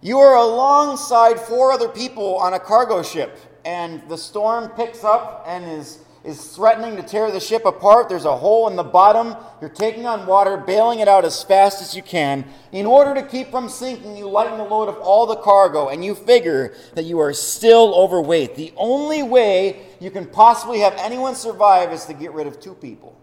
You 0.00 0.18
are 0.18 0.36
alongside 0.36 1.38
four 1.38 1.72
other 1.72 1.88
people 1.88 2.38
on 2.38 2.54
a 2.54 2.58
cargo 2.58 3.02
ship, 3.02 3.38
and 3.66 4.02
the 4.08 4.16
storm 4.16 4.70
picks 4.70 5.04
up 5.04 5.44
and 5.46 5.64
is 5.64 5.98
is 6.24 6.56
threatening 6.56 6.96
to 6.96 7.02
tear 7.02 7.30
the 7.30 7.38
ship 7.38 7.66
apart. 7.66 8.08
There's 8.08 8.24
a 8.24 8.34
hole 8.34 8.66
in 8.68 8.76
the 8.76 8.82
bottom. 8.82 9.36
You're 9.60 9.68
taking 9.68 10.06
on 10.06 10.26
water, 10.26 10.56
bailing 10.56 11.00
it 11.00 11.08
out 11.08 11.26
as 11.26 11.44
fast 11.44 11.82
as 11.82 11.94
you 11.94 12.02
can. 12.02 12.46
In 12.72 12.86
order 12.86 13.14
to 13.14 13.22
keep 13.26 13.50
from 13.50 13.68
sinking, 13.68 14.16
you 14.16 14.26
lighten 14.28 14.56
the 14.56 14.64
load 14.64 14.88
of 14.88 14.96
all 14.96 15.26
the 15.26 15.36
cargo, 15.36 15.88
and 15.90 16.02
you 16.02 16.14
figure 16.14 16.72
that 16.94 17.04
you 17.04 17.20
are 17.20 17.34
still 17.34 17.94
overweight. 17.94 18.56
The 18.56 18.72
only 18.78 19.22
way 19.22 19.84
you 20.00 20.10
can 20.10 20.26
possibly 20.26 20.78
have 20.78 20.94
anyone 20.96 21.34
survive 21.34 21.92
is 21.92 22.06
to 22.06 22.14
get 22.14 22.32
rid 22.32 22.46
of 22.46 22.58
two 22.58 22.74
people. 22.74 23.20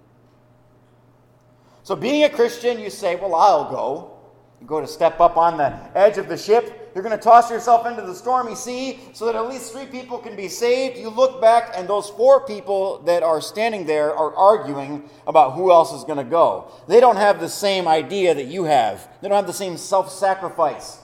So, 1.91 1.97
being 1.97 2.23
a 2.23 2.29
Christian, 2.29 2.79
you 2.79 2.89
say, 2.89 3.17
Well, 3.17 3.35
I'll 3.35 3.69
go. 3.69 4.17
You 4.61 4.65
go 4.65 4.79
to 4.79 4.87
step 4.87 5.19
up 5.19 5.35
on 5.35 5.57
the 5.57 5.77
edge 5.93 6.17
of 6.17 6.29
the 6.29 6.37
ship 6.37 6.81
you're 6.93 7.03
going 7.03 7.17
to 7.17 7.23
toss 7.23 7.49
yourself 7.49 7.85
into 7.85 8.01
the 8.01 8.13
stormy 8.13 8.55
sea 8.55 8.99
so 9.13 9.25
that 9.25 9.35
at 9.35 9.47
least 9.47 9.71
three 9.71 9.85
people 9.85 10.17
can 10.17 10.35
be 10.35 10.49
saved. 10.49 10.97
You 10.97 11.09
look 11.09 11.39
back, 11.39 11.71
and 11.75 11.87
those 11.87 12.09
four 12.09 12.45
people 12.45 12.99
that 13.03 13.23
are 13.23 13.39
standing 13.39 13.85
there 13.85 14.13
are 14.13 14.35
arguing 14.35 15.09
about 15.25 15.53
who 15.53 15.71
else 15.71 15.93
is 15.93 16.03
going 16.03 16.17
to 16.17 16.29
go. 16.29 16.71
They 16.87 16.99
don't 16.99 17.15
have 17.15 17.39
the 17.39 17.47
same 17.47 17.87
idea 17.87 18.33
that 18.35 18.47
you 18.47 18.65
have, 18.65 19.07
they 19.21 19.29
don't 19.29 19.37
have 19.37 19.47
the 19.47 19.53
same 19.53 19.77
self 19.77 20.11
sacrifice. 20.11 20.99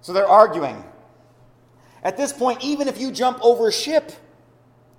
So 0.00 0.12
they're 0.12 0.28
arguing. 0.28 0.84
At 2.02 2.16
this 2.16 2.32
point, 2.32 2.64
even 2.64 2.88
if 2.88 3.00
you 3.00 3.10
jump 3.10 3.38
over 3.42 3.70
ship, 3.70 4.12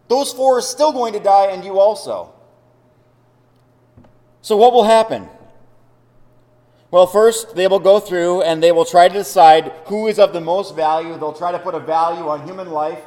those 0.07 0.31
four 0.33 0.57
are 0.57 0.61
still 0.61 0.91
going 0.91 1.13
to 1.13 1.19
die, 1.19 1.47
and 1.47 1.63
you 1.63 1.79
also. 1.79 2.33
So, 4.41 4.55
what 4.55 4.73
will 4.73 4.85
happen? 4.85 5.27
Well, 6.91 7.05
first, 7.05 7.55
they 7.55 7.67
will 7.67 7.79
go 7.79 7.99
through 7.99 8.41
and 8.41 8.63
they 8.63 8.71
will 8.71 8.85
try 8.85 9.07
to 9.07 9.13
decide 9.13 9.71
who 9.85 10.07
is 10.07 10.17
of 10.17 10.33
the 10.33 10.41
most 10.41 10.75
value. 10.75 11.17
They'll 11.17 11.33
try 11.33 11.51
to 11.51 11.59
put 11.59 11.75
a 11.75 11.79
value 11.79 12.27
on 12.27 12.47
human 12.47 12.71
life. 12.71 12.99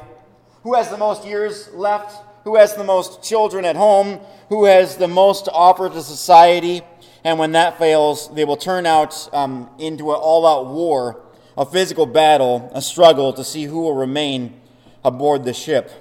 Who 0.63 0.75
has 0.75 0.89
the 0.89 0.97
most 0.97 1.25
years 1.25 1.69
left? 1.73 2.23
Who 2.45 2.55
has 2.55 2.75
the 2.75 2.83
most 2.83 3.21
children 3.21 3.65
at 3.65 3.75
home? 3.75 4.21
Who 4.47 4.65
has 4.65 4.95
the 4.95 5.09
most 5.09 5.45
to 5.45 5.51
offer 5.51 5.89
to 5.89 6.01
society? 6.01 6.81
And 7.25 7.39
when 7.39 7.53
that 7.53 7.77
fails, 7.77 8.33
they 8.33 8.45
will 8.45 8.57
turn 8.57 8.85
out 8.85 9.29
um, 9.33 9.69
into 9.79 10.11
an 10.11 10.17
all 10.17 10.45
out 10.45 10.67
war, 10.67 11.21
a 11.57 11.65
physical 11.65 12.05
battle, 12.05 12.71
a 12.73 12.81
struggle 12.81 13.33
to 13.33 13.43
see 13.43 13.65
who 13.65 13.81
will 13.81 13.95
remain 13.95 14.61
aboard 15.03 15.43
the 15.43 15.53
ship. 15.53 15.91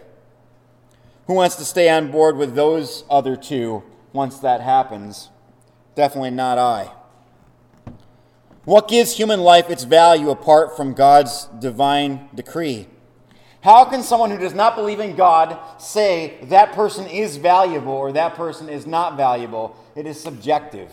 Who 1.27 1.35
wants 1.35 1.57
to 1.57 1.65
stay 1.65 1.89
on 1.89 2.13
board 2.13 2.37
with 2.37 2.55
those 2.55 3.05
other 3.11 3.35
two 3.35 3.83
once 4.13 4.39
that 4.39 4.61
happens? 4.61 5.31
Definitely 5.95 6.31
not 6.31 6.59
I. 6.59 6.91
What 8.65 8.89
gives 8.89 9.17
human 9.17 9.41
life 9.41 9.71
its 9.71 9.85
value 9.85 10.31
apart 10.31 10.77
from 10.77 10.95
God's 10.95 11.47
divine 11.59 12.29
decree? 12.35 12.89
How 13.63 13.85
can 13.85 14.03
someone 14.03 14.31
who 14.31 14.39
does 14.39 14.55
not 14.55 14.75
believe 14.75 15.01
in 15.01 15.15
God 15.15 15.59
say 15.81 16.39
that 16.45 16.73
person 16.73 17.07
is 17.07 17.37
valuable 17.37 17.93
or 17.93 18.13
that 18.13 18.35
person 18.35 18.69
is 18.69 18.87
not 18.87 19.17
valuable? 19.17 19.77
It 19.95 20.07
is 20.07 20.21
subjective. 20.21 20.93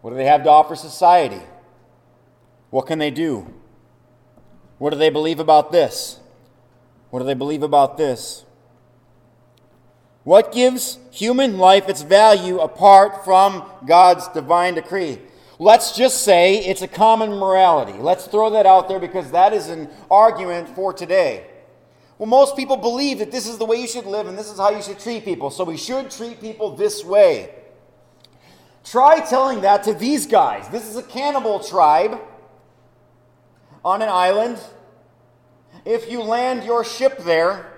What 0.00 0.10
do 0.10 0.16
they 0.16 0.26
have 0.26 0.44
to 0.44 0.50
offer 0.50 0.76
society? 0.76 1.40
What 2.70 2.86
can 2.86 2.98
they 2.98 3.10
do? 3.10 3.52
What 4.78 4.90
do 4.90 4.96
they 4.96 5.10
believe 5.10 5.40
about 5.40 5.72
this? 5.72 6.18
What 7.10 7.20
do 7.20 7.24
they 7.24 7.34
believe 7.34 7.62
about 7.62 7.96
this? 7.96 8.43
What 10.24 10.52
gives 10.52 10.98
human 11.10 11.58
life 11.58 11.88
its 11.88 12.00
value 12.00 12.58
apart 12.58 13.24
from 13.24 13.62
God's 13.86 14.26
divine 14.28 14.74
decree? 14.74 15.18
Let's 15.58 15.94
just 15.94 16.24
say 16.24 16.56
it's 16.56 16.82
a 16.82 16.88
common 16.88 17.30
morality. 17.30 17.92
Let's 17.92 18.26
throw 18.26 18.50
that 18.50 18.66
out 18.66 18.88
there 18.88 18.98
because 18.98 19.30
that 19.30 19.52
is 19.52 19.68
an 19.68 19.88
argument 20.10 20.70
for 20.70 20.92
today. 20.92 21.46
Well, 22.18 22.26
most 22.26 22.56
people 22.56 22.76
believe 22.76 23.18
that 23.18 23.30
this 23.30 23.46
is 23.46 23.58
the 23.58 23.66
way 23.66 23.76
you 23.76 23.86
should 23.86 24.06
live 24.06 24.26
and 24.26 24.36
this 24.36 24.50
is 24.50 24.58
how 24.58 24.70
you 24.70 24.82
should 24.82 24.98
treat 24.98 25.24
people, 25.24 25.50
so 25.50 25.62
we 25.62 25.76
should 25.76 26.10
treat 26.10 26.40
people 26.40 26.74
this 26.74 27.04
way. 27.04 27.54
Try 28.82 29.20
telling 29.20 29.60
that 29.60 29.84
to 29.84 29.94
these 29.94 30.26
guys. 30.26 30.68
This 30.68 30.88
is 30.88 30.96
a 30.96 31.02
cannibal 31.02 31.60
tribe 31.60 32.18
on 33.84 34.00
an 34.00 34.08
island. 34.08 34.58
If 35.84 36.10
you 36.10 36.22
land 36.22 36.64
your 36.64 36.82
ship 36.84 37.18
there, 37.18 37.73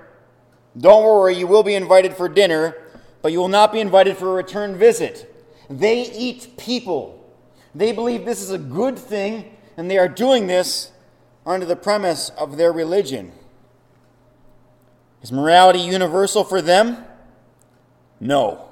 don't 0.78 1.04
worry, 1.04 1.36
you 1.36 1.46
will 1.46 1.62
be 1.62 1.74
invited 1.74 2.14
for 2.14 2.28
dinner, 2.28 2.76
but 3.22 3.32
you 3.32 3.38
will 3.38 3.48
not 3.48 3.72
be 3.72 3.80
invited 3.80 4.16
for 4.16 4.30
a 4.30 4.34
return 4.34 4.76
visit. 4.76 5.32
They 5.70 6.10
eat 6.12 6.56
people. 6.58 7.24
They 7.74 7.92
believe 7.92 8.24
this 8.24 8.42
is 8.42 8.50
a 8.50 8.58
good 8.58 8.98
thing, 8.98 9.56
and 9.76 9.90
they 9.90 9.98
are 9.98 10.08
doing 10.08 10.46
this 10.46 10.92
under 11.44 11.66
the 11.66 11.76
premise 11.76 12.30
of 12.30 12.56
their 12.56 12.72
religion. 12.72 13.32
Is 15.22 15.32
morality 15.32 15.80
universal 15.80 16.44
for 16.44 16.60
them? 16.60 17.04
No, 18.20 18.68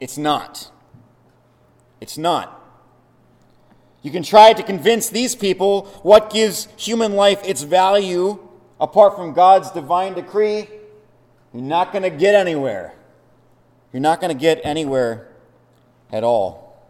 it's 0.00 0.16
not. 0.16 0.70
It's 2.00 2.16
not. 2.16 2.54
You 4.02 4.10
can 4.10 4.22
try 4.22 4.52
to 4.52 4.62
convince 4.62 5.10
these 5.10 5.34
people 5.34 5.86
what 6.02 6.30
gives 6.30 6.68
human 6.76 7.14
life 7.14 7.40
its 7.44 7.62
value 7.62 8.38
apart 8.80 9.16
from 9.16 9.32
God's 9.32 9.70
divine 9.72 10.14
decree. 10.14 10.68
You're 11.52 11.62
not 11.62 11.92
going 11.92 12.02
to 12.02 12.10
get 12.10 12.34
anywhere. 12.34 12.94
You're 13.92 14.02
not 14.02 14.20
going 14.20 14.34
to 14.34 14.40
get 14.40 14.60
anywhere 14.64 15.28
at 16.12 16.24
all. 16.24 16.82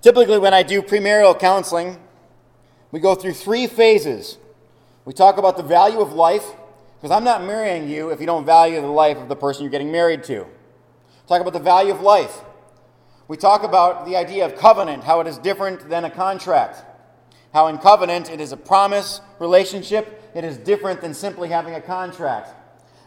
Typically, 0.00 0.38
when 0.38 0.54
I 0.54 0.62
do 0.62 0.82
premarital 0.82 1.40
counseling, 1.40 1.98
we 2.92 3.00
go 3.00 3.14
through 3.14 3.32
three 3.32 3.66
phases. 3.66 4.38
We 5.04 5.12
talk 5.12 5.38
about 5.38 5.56
the 5.56 5.62
value 5.62 6.00
of 6.00 6.12
life, 6.12 6.44
because 6.96 7.10
I'm 7.10 7.24
not 7.24 7.42
marrying 7.42 7.88
you 7.88 8.10
if 8.10 8.20
you 8.20 8.26
don't 8.26 8.44
value 8.44 8.80
the 8.80 8.86
life 8.86 9.16
of 9.18 9.28
the 9.28 9.36
person 9.36 9.62
you're 9.62 9.70
getting 9.70 9.90
married 9.90 10.22
to. 10.24 10.46
Talk 11.26 11.40
about 11.40 11.54
the 11.54 11.58
value 11.58 11.92
of 11.92 12.00
life. 12.00 12.40
We 13.26 13.36
talk 13.36 13.62
about 13.62 14.06
the 14.06 14.16
idea 14.16 14.44
of 14.44 14.56
covenant, 14.56 15.04
how 15.04 15.20
it 15.20 15.26
is 15.26 15.38
different 15.38 15.88
than 15.88 16.04
a 16.04 16.10
contract. 16.10 16.84
How 17.54 17.68
in 17.68 17.78
covenant 17.78 18.30
it 18.30 18.40
is 18.40 18.50
a 18.50 18.56
promise 18.56 19.20
relationship, 19.38 20.20
it 20.34 20.42
is 20.42 20.58
different 20.58 21.00
than 21.00 21.14
simply 21.14 21.48
having 21.48 21.74
a 21.74 21.80
contract. 21.80 22.50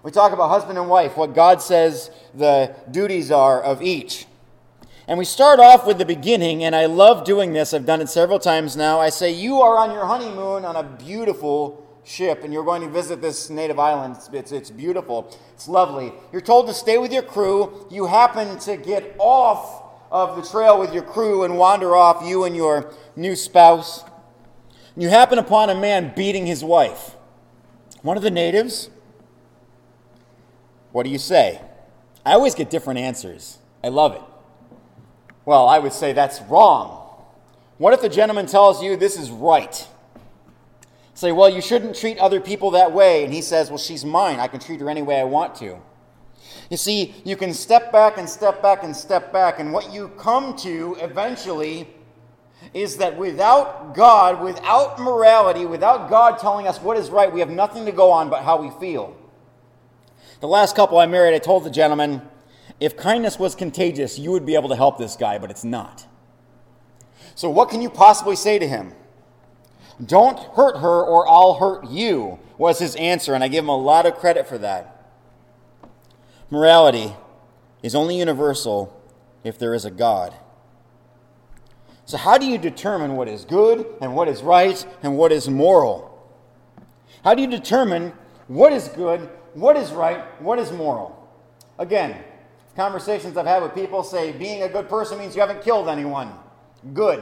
We 0.03 0.11
talk 0.11 0.31
about 0.31 0.47
husband 0.47 0.77
and 0.77 0.89
wife, 0.89 1.17
what 1.17 1.35
God 1.35 1.61
says 1.61 2.09
the 2.33 2.73
duties 2.89 3.29
are 3.29 3.61
of 3.61 3.81
each. 3.81 4.25
And 5.05 5.19
we 5.19 5.25
start 5.25 5.59
off 5.59 5.85
with 5.85 5.97
the 5.97 6.05
beginning, 6.05 6.63
and 6.63 6.73
I 6.73 6.85
love 6.85 7.25
doing 7.25 7.51
this. 7.51 7.73
I've 7.73 7.85
done 7.85 7.99
it 7.99 8.07
several 8.07 8.39
times 8.39 8.77
now. 8.77 9.01
I 9.01 9.09
say, 9.09 9.31
You 9.31 9.59
are 9.59 9.77
on 9.77 9.91
your 9.91 10.05
honeymoon 10.05 10.63
on 10.63 10.77
a 10.77 10.83
beautiful 10.83 11.85
ship, 12.05 12.45
and 12.45 12.53
you're 12.53 12.63
going 12.63 12.81
to 12.83 12.89
visit 12.89 13.21
this 13.21 13.49
native 13.49 13.79
island. 13.79 14.15
It's, 14.15 14.29
it's, 14.31 14.51
it's 14.53 14.71
beautiful, 14.71 15.37
it's 15.53 15.67
lovely. 15.67 16.13
You're 16.31 16.39
told 16.39 16.67
to 16.67 16.73
stay 16.73 16.97
with 16.97 17.11
your 17.11 17.23
crew. 17.23 17.85
You 17.91 18.05
happen 18.05 18.57
to 18.59 18.77
get 18.77 19.13
off 19.19 19.83
of 20.09 20.37
the 20.37 20.49
trail 20.49 20.79
with 20.79 20.93
your 20.93 21.03
crew 21.03 21.43
and 21.43 21.57
wander 21.57 21.97
off, 21.97 22.25
you 22.25 22.45
and 22.45 22.55
your 22.55 22.93
new 23.17 23.35
spouse. 23.35 24.05
You 24.97 25.09
happen 25.09 25.37
upon 25.37 25.69
a 25.69 25.75
man 25.75 26.11
beating 26.15 26.47
his 26.47 26.63
wife. 26.63 27.15
One 28.01 28.17
of 28.17 28.23
the 28.23 28.31
natives. 28.31 28.89
What 30.91 31.03
do 31.03 31.11
you 31.11 31.19
say? 31.19 31.61
I 32.25 32.33
always 32.33 32.55
get 32.55 32.71
different 32.71 32.99
answers. 32.99 33.59
I 33.83 33.89
love 33.89 34.15
it. 34.15 34.21
Well, 35.45 35.67
I 35.67 35.77
would 35.77 35.93
say 35.93 36.13
that's 36.13 36.41
wrong. 36.41 37.03
What 37.77 37.93
if 37.93 38.01
the 38.01 38.09
gentleman 38.09 38.47
tells 38.47 38.81
you 38.81 38.97
this 38.97 39.19
is 39.19 39.29
right? 39.29 39.87
Say, 41.13 41.31
well, 41.31 41.49
you 41.49 41.61
shouldn't 41.61 41.95
treat 41.95 42.17
other 42.17 42.41
people 42.41 42.71
that 42.71 42.91
way. 42.91 43.23
And 43.23 43.31
he 43.31 43.41
says, 43.41 43.69
well, 43.69 43.77
she's 43.77 44.03
mine. 44.03 44.39
I 44.39 44.47
can 44.47 44.59
treat 44.59 44.81
her 44.81 44.89
any 44.89 45.03
way 45.03 45.19
I 45.19 45.25
want 45.25 45.55
to. 45.55 45.77
You 46.69 46.77
see, 46.77 47.15
you 47.23 47.37
can 47.37 47.53
step 47.53 47.91
back 47.91 48.17
and 48.17 48.27
step 48.27 48.61
back 48.61 48.83
and 48.83 48.95
step 48.95 49.31
back, 49.31 49.59
and 49.59 49.71
what 49.71 49.93
you 49.93 50.09
come 50.17 50.55
to 50.57 50.97
eventually 50.99 51.87
is 52.73 52.97
that 52.97 53.17
without 53.17 53.95
God, 53.95 54.41
without 54.41 54.99
morality, 54.99 55.65
without 55.65 56.09
God 56.09 56.39
telling 56.39 56.67
us 56.67 56.81
what 56.81 56.97
is 56.97 57.09
right, 57.09 57.31
we 57.31 57.39
have 57.39 57.49
nothing 57.49 57.85
to 57.85 57.91
go 57.91 58.11
on 58.11 58.29
but 58.29 58.43
how 58.43 58.61
we 58.61 58.69
feel. 58.79 59.15
The 60.39 60.47
last 60.47 60.75
couple 60.75 60.97
I 60.97 61.05
married, 61.05 61.33
I 61.33 61.39
told 61.39 61.63
the 61.63 61.69
gentleman, 61.69 62.21
if 62.79 62.95
kindness 62.95 63.39
was 63.39 63.55
contagious, 63.55 64.19
you 64.19 64.31
would 64.31 64.45
be 64.45 64.55
able 64.55 64.69
to 64.69 64.75
help 64.75 64.97
this 64.97 65.15
guy, 65.15 65.37
but 65.39 65.49
it's 65.49 65.63
not. 65.63 66.05
So, 67.33 67.49
what 67.49 67.69
can 67.69 67.81
you 67.81 67.89
possibly 67.89 68.35
say 68.35 68.59
to 68.59 68.67
him? 68.67 68.93
Don't 70.03 70.37
hurt 70.39 70.77
her 70.77 71.03
or 71.03 71.27
I'll 71.27 71.55
hurt 71.55 71.87
you, 71.87 72.39
was 72.57 72.79
his 72.79 72.95
answer, 72.95 73.33
and 73.33 73.43
I 73.43 73.47
give 73.47 73.63
him 73.63 73.69
a 73.69 73.77
lot 73.77 74.05
of 74.05 74.15
credit 74.15 74.47
for 74.47 74.59
that. 74.59 75.11
Morality 76.49 77.15
is 77.81 77.95
only 77.95 78.17
universal 78.17 78.93
if 79.43 79.57
there 79.57 79.73
is 79.73 79.85
a 79.85 79.91
God. 79.91 80.33
So, 82.07 82.15
how 82.15 82.37
do 82.37 82.45
you 82.45 82.57
determine 82.57 83.17
what 83.17 83.27
is 83.27 83.43
good 83.43 83.85
and 83.99 84.15
what 84.15 84.29
is 84.29 84.41
right 84.41 84.85
and 85.03 85.17
what 85.17 85.33
is 85.33 85.49
moral? 85.49 86.25
How 87.21 87.33
do 87.33 87.41
you 87.41 87.49
determine 87.49 88.13
what 88.47 88.71
is 88.71 88.87
good, 88.87 89.29
what 89.53 89.75
is 89.75 89.91
right, 89.91 90.23
what 90.41 90.57
is 90.57 90.71
moral? 90.71 91.27
Again, 91.77 92.15
conversations 92.77 93.35
I've 93.35 93.45
had 93.45 93.61
with 93.61 93.75
people 93.75 94.03
say 94.03 94.31
being 94.31 94.63
a 94.63 94.69
good 94.69 94.87
person 94.87 95.19
means 95.19 95.35
you 95.35 95.41
haven't 95.41 95.61
killed 95.63 95.89
anyone. 95.89 96.31
Good. 96.93 97.21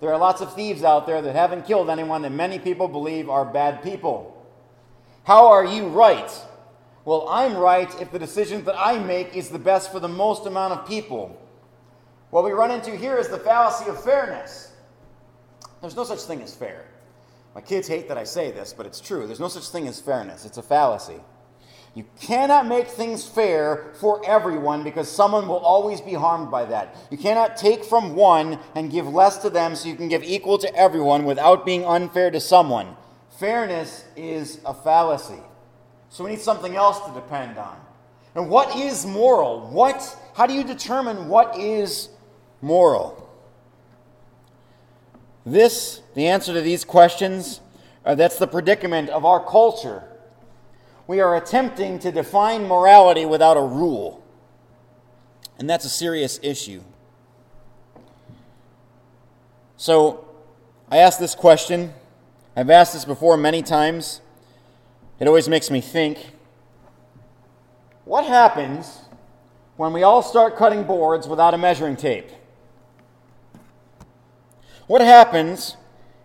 There 0.00 0.12
are 0.12 0.18
lots 0.18 0.40
of 0.40 0.52
thieves 0.52 0.82
out 0.82 1.06
there 1.06 1.22
that 1.22 1.36
haven't 1.36 1.64
killed 1.64 1.88
anyone 1.88 2.22
that 2.22 2.32
many 2.32 2.58
people 2.58 2.88
believe 2.88 3.30
are 3.30 3.44
bad 3.44 3.84
people. 3.84 4.44
How 5.22 5.46
are 5.46 5.64
you 5.64 5.86
right? 5.86 6.32
Well, 7.04 7.28
I'm 7.28 7.56
right 7.56 7.88
if 8.00 8.10
the 8.10 8.18
decision 8.18 8.64
that 8.64 8.76
I 8.76 8.98
make 8.98 9.36
is 9.36 9.50
the 9.50 9.60
best 9.60 9.92
for 9.92 10.00
the 10.00 10.08
most 10.08 10.44
amount 10.44 10.72
of 10.72 10.88
people. 10.88 11.40
What 12.34 12.42
we 12.42 12.50
run 12.50 12.72
into 12.72 12.90
here 12.96 13.16
is 13.16 13.28
the 13.28 13.38
fallacy 13.38 13.88
of 13.88 14.02
fairness. 14.02 14.72
There's 15.80 15.94
no 15.94 16.02
such 16.02 16.22
thing 16.22 16.42
as 16.42 16.52
fair. 16.52 16.84
My 17.54 17.60
kids 17.60 17.86
hate 17.86 18.08
that 18.08 18.18
I 18.18 18.24
say 18.24 18.50
this, 18.50 18.74
but 18.76 18.86
it's 18.86 19.00
true. 19.00 19.28
There's 19.28 19.38
no 19.38 19.46
such 19.46 19.68
thing 19.68 19.86
as 19.86 20.00
fairness, 20.00 20.44
it's 20.44 20.58
a 20.58 20.62
fallacy. 20.62 21.20
You 21.94 22.04
cannot 22.20 22.66
make 22.66 22.88
things 22.88 23.24
fair 23.24 23.92
for 24.00 24.20
everyone 24.26 24.82
because 24.82 25.08
someone 25.08 25.46
will 25.46 25.58
always 25.60 26.00
be 26.00 26.14
harmed 26.14 26.50
by 26.50 26.64
that. 26.64 26.96
You 27.08 27.18
cannot 27.18 27.56
take 27.56 27.84
from 27.84 28.16
one 28.16 28.58
and 28.74 28.90
give 28.90 29.06
less 29.06 29.36
to 29.42 29.48
them 29.48 29.76
so 29.76 29.88
you 29.88 29.94
can 29.94 30.08
give 30.08 30.24
equal 30.24 30.58
to 30.58 30.74
everyone 30.74 31.26
without 31.26 31.64
being 31.64 31.84
unfair 31.84 32.32
to 32.32 32.40
someone. 32.40 32.96
Fairness 33.38 34.06
is 34.16 34.58
a 34.66 34.74
fallacy. 34.74 35.38
So 36.08 36.24
we 36.24 36.30
need 36.30 36.40
something 36.40 36.74
else 36.74 36.98
to 37.06 37.14
depend 37.14 37.58
on. 37.58 37.76
And 38.34 38.50
what 38.50 38.74
is 38.76 39.06
moral? 39.06 39.68
What 39.70 40.18
how 40.34 40.46
do 40.46 40.54
you 40.54 40.64
determine 40.64 41.28
what 41.28 41.56
is 41.56 42.08
moral? 42.64 43.20
This, 45.46 46.00
the 46.14 46.26
answer 46.26 46.54
to 46.54 46.60
these 46.62 46.84
questions, 46.84 47.60
uh, 48.04 48.14
that's 48.14 48.38
the 48.38 48.46
predicament 48.46 49.10
of 49.10 49.24
our 49.24 49.44
culture. 49.44 50.04
We 51.06 51.20
are 51.20 51.36
attempting 51.36 51.98
to 52.00 52.10
define 52.10 52.66
morality 52.66 53.26
without 53.26 53.58
a 53.58 53.62
rule. 53.62 54.24
And 55.58 55.68
that's 55.68 55.84
a 55.84 55.90
serious 55.90 56.40
issue. 56.42 56.82
So, 59.76 60.26
I 60.90 60.98
asked 60.98 61.20
this 61.20 61.34
question. 61.34 61.92
I've 62.56 62.70
asked 62.70 62.94
this 62.94 63.04
before 63.04 63.36
many 63.36 63.62
times. 63.62 64.22
It 65.20 65.28
always 65.28 65.48
makes 65.48 65.70
me 65.70 65.80
think 65.80 66.32
what 68.04 68.24
happens 68.26 69.00
when 69.76 69.92
we 69.92 70.02
all 70.02 70.22
start 70.22 70.56
cutting 70.56 70.84
boards 70.84 71.26
without 71.26 71.54
a 71.54 71.58
measuring 71.58 71.96
tape? 71.96 72.30
What 74.86 75.00
happens 75.00 75.76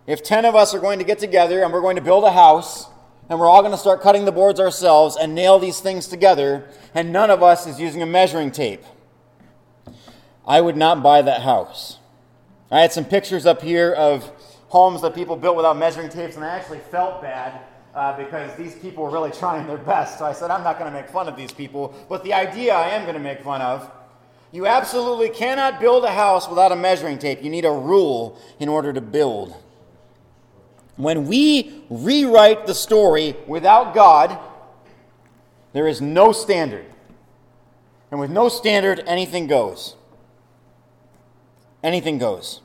if 0.06 0.22
10 0.22 0.44
of 0.44 0.54
us 0.54 0.74
are 0.74 0.80
going 0.80 0.98
to 0.98 1.04
get 1.04 1.18
together 1.18 1.62
and 1.62 1.72
we're 1.72 1.80
going 1.80 1.96
to 1.96 2.02
build 2.02 2.24
a 2.24 2.32
house 2.32 2.86
and 3.28 3.40
we're 3.40 3.48
all 3.48 3.62
going 3.62 3.72
to 3.72 3.78
start 3.78 4.02
cutting 4.02 4.26
the 4.26 4.32
boards 4.32 4.60
ourselves 4.60 5.16
and 5.16 5.34
nail 5.34 5.58
these 5.58 5.80
things 5.80 6.06
together 6.06 6.68
and 6.94 7.10
none 7.10 7.30
of 7.30 7.42
us 7.42 7.66
is 7.66 7.80
using 7.80 8.02
a 8.02 8.06
measuring 8.06 8.50
tape? 8.50 8.82
I 10.46 10.60
would 10.60 10.76
not 10.76 11.02
buy 11.02 11.22
that 11.22 11.40
house. 11.40 11.98
I 12.70 12.80
had 12.80 12.92
some 12.92 13.06
pictures 13.06 13.46
up 13.46 13.62
here 13.62 13.92
of 13.92 14.30
homes 14.68 15.00
that 15.02 15.14
people 15.14 15.36
built 15.36 15.56
without 15.56 15.78
measuring 15.78 16.10
tapes 16.10 16.36
and 16.36 16.44
I 16.44 16.48
actually 16.48 16.80
felt 16.80 17.22
bad 17.22 17.62
uh, 17.94 18.14
because 18.16 18.54
these 18.56 18.74
people 18.74 19.04
were 19.04 19.10
really 19.10 19.30
trying 19.30 19.66
their 19.66 19.78
best. 19.78 20.18
So 20.18 20.26
I 20.26 20.32
said, 20.32 20.50
I'm 20.50 20.62
not 20.62 20.78
going 20.78 20.92
to 20.92 20.96
make 20.96 21.08
fun 21.08 21.28
of 21.28 21.36
these 21.36 21.50
people, 21.50 21.94
but 22.10 22.22
the 22.24 22.34
idea 22.34 22.74
I 22.74 22.90
am 22.90 23.02
going 23.02 23.14
to 23.14 23.20
make 23.20 23.42
fun 23.42 23.62
of. 23.62 23.90
You 24.52 24.66
absolutely 24.66 25.30
cannot 25.30 25.80
build 25.80 26.04
a 26.04 26.10
house 26.10 26.48
without 26.48 26.72
a 26.72 26.76
measuring 26.76 27.18
tape. 27.18 27.42
You 27.42 27.50
need 27.50 27.64
a 27.64 27.70
rule 27.70 28.38
in 28.58 28.68
order 28.68 28.92
to 28.92 29.00
build. 29.00 29.54
When 30.96 31.26
we 31.26 31.84
rewrite 31.88 32.66
the 32.66 32.74
story 32.74 33.36
without 33.46 33.94
God, 33.94 34.38
there 35.72 35.86
is 35.86 36.00
no 36.00 36.32
standard. 36.32 36.84
And 38.10 38.18
with 38.18 38.30
no 38.30 38.48
standard, 38.48 39.02
anything 39.06 39.46
goes. 39.46 39.94
Anything 41.82 42.18
goes. 42.18 42.60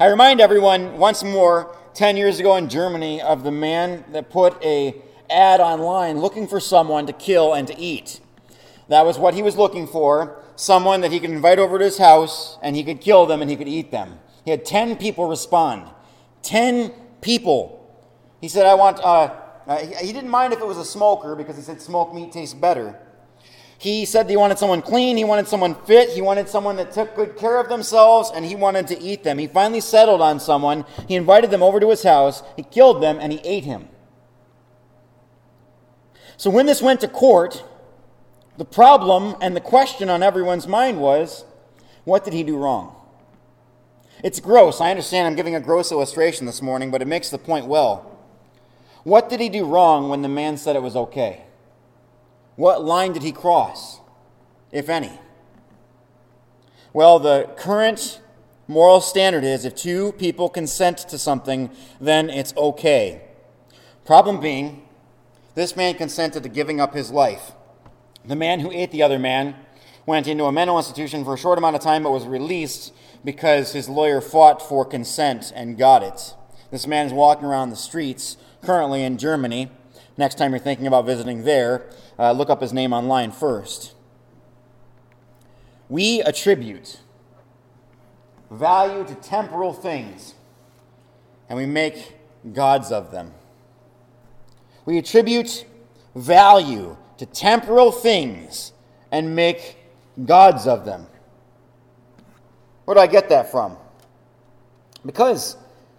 I 0.00 0.06
remind 0.06 0.40
everyone 0.40 0.96
once 0.96 1.22
more 1.22 1.76
10 1.94 2.16
years 2.16 2.40
ago 2.40 2.56
in 2.56 2.68
Germany 2.68 3.20
of 3.20 3.44
the 3.44 3.50
man 3.50 4.04
that 4.12 4.30
put 4.30 4.62
a 4.64 4.96
ad 5.30 5.60
online 5.60 6.18
looking 6.18 6.48
for 6.48 6.58
someone 6.58 7.06
to 7.06 7.12
kill 7.12 7.54
and 7.54 7.68
to 7.68 7.78
eat. 7.78 8.20
That 8.88 9.04
was 9.04 9.18
what 9.18 9.34
he 9.34 9.42
was 9.42 9.56
looking 9.56 9.86
for, 9.86 10.42
someone 10.54 11.00
that 11.00 11.12
he 11.12 11.20
could 11.20 11.30
invite 11.30 11.58
over 11.58 11.78
to 11.78 11.84
his 11.84 11.98
house 11.98 12.58
and 12.62 12.76
he 12.76 12.84
could 12.84 13.00
kill 13.00 13.26
them 13.26 13.42
and 13.42 13.50
he 13.50 13.56
could 13.56 13.68
eat 13.68 13.90
them. 13.90 14.18
He 14.44 14.50
had 14.50 14.64
10 14.64 14.96
people 14.96 15.28
respond. 15.28 15.90
10 16.42 16.90
people. 17.20 17.92
He 18.40 18.48
said, 18.48 18.66
I 18.66 18.74
want, 18.74 19.00
uh, 19.00 19.34
uh, 19.66 19.78
he, 19.78 20.06
he 20.06 20.12
didn't 20.12 20.30
mind 20.30 20.52
if 20.52 20.60
it 20.60 20.66
was 20.66 20.78
a 20.78 20.84
smoker 20.84 21.34
because 21.34 21.56
he 21.56 21.62
said 21.62 21.82
smoked 21.82 22.14
meat 22.14 22.30
tastes 22.30 22.54
better. 22.54 22.96
He 23.78 24.04
said 24.06 24.30
he 24.30 24.36
wanted 24.36 24.58
someone 24.58 24.80
clean, 24.80 25.16
he 25.16 25.24
wanted 25.24 25.48
someone 25.48 25.74
fit, 25.84 26.10
he 26.10 26.22
wanted 26.22 26.48
someone 26.48 26.76
that 26.76 26.92
took 26.92 27.14
good 27.14 27.36
care 27.36 27.58
of 27.58 27.68
themselves, 27.68 28.30
and 28.34 28.44
he 28.44 28.56
wanted 28.56 28.86
to 28.86 28.98
eat 28.98 29.22
them. 29.22 29.36
He 29.36 29.48
finally 29.48 29.82
settled 29.82 30.22
on 30.22 30.40
someone. 30.40 30.86
He 31.06 31.14
invited 31.14 31.50
them 31.50 31.62
over 31.62 31.78
to 31.80 31.90
his 31.90 32.02
house, 32.02 32.42
he 32.56 32.62
killed 32.62 33.02
them, 33.02 33.18
and 33.20 33.32
he 33.32 33.40
ate 33.44 33.64
him. 33.64 33.88
So 36.38 36.48
when 36.48 36.66
this 36.66 36.80
went 36.80 37.00
to 37.00 37.08
court, 37.08 37.64
the 38.56 38.64
problem 38.64 39.36
and 39.40 39.54
the 39.54 39.60
question 39.60 40.08
on 40.08 40.22
everyone's 40.22 40.66
mind 40.66 41.00
was 41.00 41.44
what 42.04 42.24
did 42.24 42.32
he 42.32 42.42
do 42.42 42.56
wrong? 42.56 42.94
It's 44.22 44.40
gross. 44.40 44.80
I 44.80 44.90
understand 44.90 45.26
I'm 45.26 45.36
giving 45.36 45.54
a 45.54 45.60
gross 45.60 45.92
illustration 45.92 46.46
this 46.46 46.62
morning, 46.62 46.90
but 46.90 47.02
it 47.02 47.08
makes 47.08 47.30
the 47.30 47.38
point 47.38 47.66
well. 47.66 48.18
What 49.02 49.28
did 49.28 49.40
he 49.40 49.48
do 49.48 49.64
wrong 49.64 50.08
when 50.08 50.22
the 50.22 50.28
man 50.28 50.56
said 50.56 50.74
it 50.74 50.82
was 50.82 50.96
okay? 50.96 51.42
What 52.56 52.82
line 52.82 53.12
did 53.12 53.22
he 53.22 53.32
cross, 53.32 54.00
if 54.72 54.88
any? 54.88 55.12
Well, 56.92 57.18
the 57.18 57.50
current 57.56 58.20
moral 58.66 59.00
standard 59.00 59.44
is 59.44 59.64
if 59.64 59.74
two 59.74 60.12
people 60.12 60.48
consent 60.48 60.98
to 60.98 61.18
something, 61.18 61.70
then 62.00 62.30
it's 62.30 62.56
okay. 62.56 63.20
Problem 64.04 64.40
being, 64.40 64.82
this 65.54 65.76
man 65.76 65.94
consented 65.94 66.42
to 66.42 66.48
giving 66.48 66.80
up 66.80 66.94
his 66.94 67.10
life. 67.10 67.52
The 68.26 68.36
man 68.36 68.60
who 68.60 68.72
ate 68.72 68.90
the 68.90 69.02
other 69.02 69.18
man 69.18 69.54
went 70.04 70.26
into 70.26 70.44
a 70.44 70.52
mental 70.52 70.78
institution 70.78 71.24
for 71.24 71.34
a 71.34 71.38
short 71.38 71.58
amount 71.58 71.76
of 71.76 71.82
time 71.82 72.02
but 72.02 72.10
was 72.10 72.26
released 72.26 72.92
because 73.24 73.72
his 73.72 73.88
lawyer 73.88 74.20
fought 74.20 74.60
for 74.60 74.84
consent 74.84 75.52
and 75.54 75.78
got 75.78 76.02
it. 76.02 76.34
This 76.70 76.86
man 76.86 77.06
is 77.06 77.12
walking 77.12 77.44
around 77.44 77.70
the 77.70 77.76
streets 77.76 78.36
currently 78.62 79.04
in 79.04 79.18
Germany. 79.18 79.70
Next 80.16 80.36
time 80.36 80.52
you're 80.52 80.58
thinking 80.58 80.86
about 80.86 81.06
visiting 81.06 81.44
there, 81.44 81.88
uh, 82.18 82.32
look 82.32 82.50
up 82.50 82.60
his 82.60 82.72
name 82.72 82.92
online 82.92 83.30
first. 83.30 83.94
We 85.88 86.20
attribute 86.22 86.98
value 88.50 89.04
to 89.04 89.14
temporal 89.16 89.72
things, 89.72 90.34
and 91.48 91.56
we 91.56 91.66
make 91.66 92.16
gods 92.52 92.90
of 92.90 93.12
them. 93.12 93.32
We 94.84 94.98
attribute 94.98 95.64
value 96.14 96.96
to 97.18 97.26
temporal 97.26 97.92
things 97.92 98.72
and 99.10 99.34
make 99.34 99.76
gods 100.24 100.66
of 100.66 100.84
them. 100.84 101.06
Where 102.84 102.94
do 102.94 103.00
I 103.00 103.06
get 103.06 103.28
that 103.30 103.50
from? 103.50 103.76
Because 105.04 105.56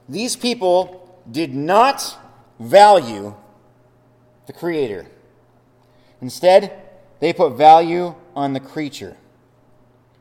these 0.08 0.36
people 0.36 1.19
did 1.30 1.53
not 1.53 2.17
value 2.60 3.36
the 4.45 4.53
Creator. 4.53 5.08
Instead, 6.21 6.82
they 7.19 7.34
put 7.34 7.53
value 7.53 8.15
on 8.36 8.53
the 8.53 8.60
creature. 8.60 9.17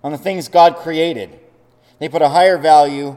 on 0.07 0.13
the 0.13 0.19
things 0.19 0.47
God 0.47 0.77
created. 0.77 1.41
They 1.99 2.09
put 2.09 2.23
a 2.23 2.29
higher 2.29 2.59
value 2.59 3.17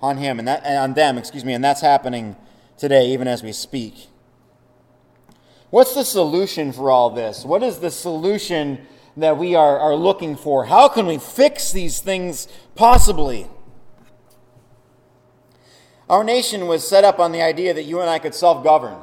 on 0.00 0.16
him 0.16 0.38
and 0.38 0.48
that 0.48 0.64
and 0.64 0.78
on 0.78 0.94
them, 0.94 1.18
excuse 1.18 1.44
me, 1.44 1.52
and 1.52 1.62
that's 1.62 1.82
happening 1.82 2.36
today 2.78 3.08
even 3.08 3.28
as 3.28 3.42
we 3.42 3.52
speak. 3.52 4.08
What's 5.72 5.94
the 5.94 6.04
solution 6.04 6.70
for 6.70 6.90
all 6.90 7.08
this? 7.08 7.46
What 7.46 7.62
is 7.62 7.78
the 7.78 7.90
solution 7.90 8.86
that 9.16 9.38
we 9.38 9.54
are, 9.54 9.78
are 9.78 9.94
looking 9.94 10.36
for? 10.36 10.66
How 10.66 10.86
can 10.86 11.06
we 11.06 11.16
fix 11.16 11.72
these 11.72 11.98
things 11.98 12.46
possibly? 12.74 13.46
Our 16.10 16.24
nation 16.24 16.66
was 16.66 16.86
set 16.86 17.04
up 17.04 17.18
on 17.18 17.32
the 17.32 17.40
idea 17.40 17.72
that 17.72 17.84
you 17.84 18.02
and 18.02 18.10
I 18.10 18.18
could 18.18 18.34
self 18.34 18.62
govern, 18.62 18.98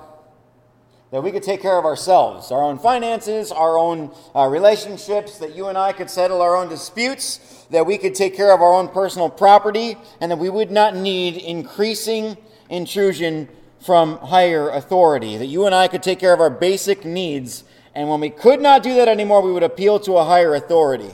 that 1.09 1.23
we 1.23 1.31
could 1.31 1.41
take 1.41 1.59
care 1.59 1.75
of 1.75 1.85
ourselves, 1.85 2.51
our 2.51 2.61
own 2.61 2.77
finances, 2.77 3.51
our 3.51 3.75
own 3.75 4.13
uh, 4.35 4.45
relationships, 4.45 5.39
that 5.39 5.55
you 5.55 5.69
and 5.69 5.77
I 5.77 5.91
could 5.91 6.11
settle 6.11 6.39
our 6.39 6.55
own 6.55 6.69
disputes, 6.69 7.65
that 7.71 7.87
we 7.87 7.97
could 7.97 8.13
take 8.13 8.37
care 8.37 8.53
of 8.53 8.61
our 8.61 8.75
own 8.75 8.89
personal 8.89 9.31
property, 9.31 9.97
and 10.21 10.29
that 10.29 10.37
we 10.37 10.51
would 10.51 10.69
not 10.69 10.95
need 10.95 11.35
increasing 11.37 12.37
intrusion 12.69 13.49
from 13.79 14.17
higher 14.17 14.69
authority, 14.69 15.37
that 15.37 15.45
you 15.45 15.65
and 15.65 15.73
I 15.73 15.87
could 15.87 16.03
take 16.03 16.19
care 16.19 16.33
of 16.33 16.41
our 16.41 16.49
basic 16.49 17.05
needs, 17.05 17.63
and 17.95 18.09
when 18.09 18.19
we 18.19 18.29
could 18.29 18.61
not 18.61 18.83
do 18.83 18.93
that 18.95 19.07
anymore, 19.07 19.41
we 19.41 19.51
would 19.51 19.63
appeal 19.63 19.99
to 20.01 20.17
a 20.17 20.25
higher 20.25 20.53
authority. 20.53 21.11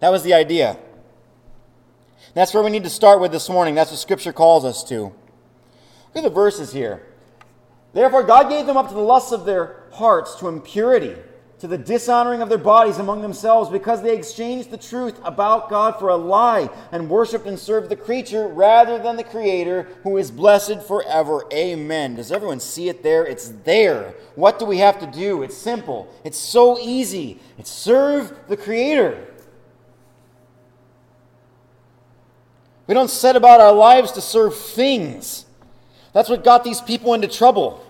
That 0.00 0.10
was 0.10 0.22
the 0.22 0.34
idea. 0.34 0.78
That's 2.34 2.52
where 2.52 2.62
we 2.62 2.70
need 2.70 2.84
to 2.84 2.90
start 2.90 3.20
with 3.20 3.32
this 3.32 3.48
morning. 3.48 3.74
That's 3.74 3.90
what 3.90 3.98
Scripture 3.98 4.32
calls 4.32 4.64
us 4.64 4.84
to. 4.84 5.04
Look 5.04 5.14
at 6.16 6.22
the 6.22 6.30
verses 6.30 6.72
here. 6.72 7.06
Therefore, 7.94 8.22
God 8.22 8.50
gave 8.50 8.66
them 8.66 8.76
up 8.76 8.88
to 8.88 8.94
the 8.94 9.00
lusts 9.00 9.32
of 9.32 9.46
their 9.46 9.84
hearts, 9.92 10.34
to 10.36 10.48
impurity 10.48 11.16
to 11.58 11.66
the 11.66 11.78
dishonoring 11.78 12.42
of 12.42 12.48
their 12.48 12.58
bodies 12.58 12.98
among 12.98 13.22
themselves 13.22 13.70
because 13.70 14.02
they 14.02 14.14
exchanged 14.14 14.70
the 14.70 14.76
truth 14.76 15.18
about 15.24 15.70
God 15.70 15.98
for 15.98 16.10
a 16.10 16.16
lie 16.16 16.68
and 16.92 17.08
worshiped 17.08 17.46
and 17.46 17.58
served 17.58 17.88
the 17.88 17.96
creature 17.96 18.46
rather 18.46 18.98
than 18.98 19.16
the 19.16 19.24
Creator 19.24 19.88
who 20.02 20.18
is 20.18 20.30
blessed 20.30 20.82
forever. 20.82 21.44
Amen. 21.52 22.16
Does 22.16 22.30
everyone 22.30 22.60
see 22.60 22.88
it 22.90 23.02
there? 23.02 23.26
It's 23.26 23.48
there. 23.64 24.14
What 24.34 24.58
do 24.58 24.66
we 24.66 24.78
have 24.78 24.98
to 25.00 25.06
do? 25.06 25.42
It's 25.42 25.56
simple, 25.56 26.12
it's 26.24 26.38
so 26.38 26.78
easy. 26.78 27.40
It's 27.58 27.70
serve 27.70 28.36
the 28.48 28.56
Creator. 28.56 29.26
We 32.86 32.94
don't 32.94 33.10
set 33.10 33.34
about 33.34 33.60
our 33.60 33.72
lives 33.72 34.12
to 34.12 34.20
serve 34.20 34.56
things. 34.56 35.46
That's 36.12 36.28
what 36.28 36.44
got 36.44 36.64
these 36.64 36.80
people 36.80 37.14
into 37.14 37.28
trouble. 37.28 37.85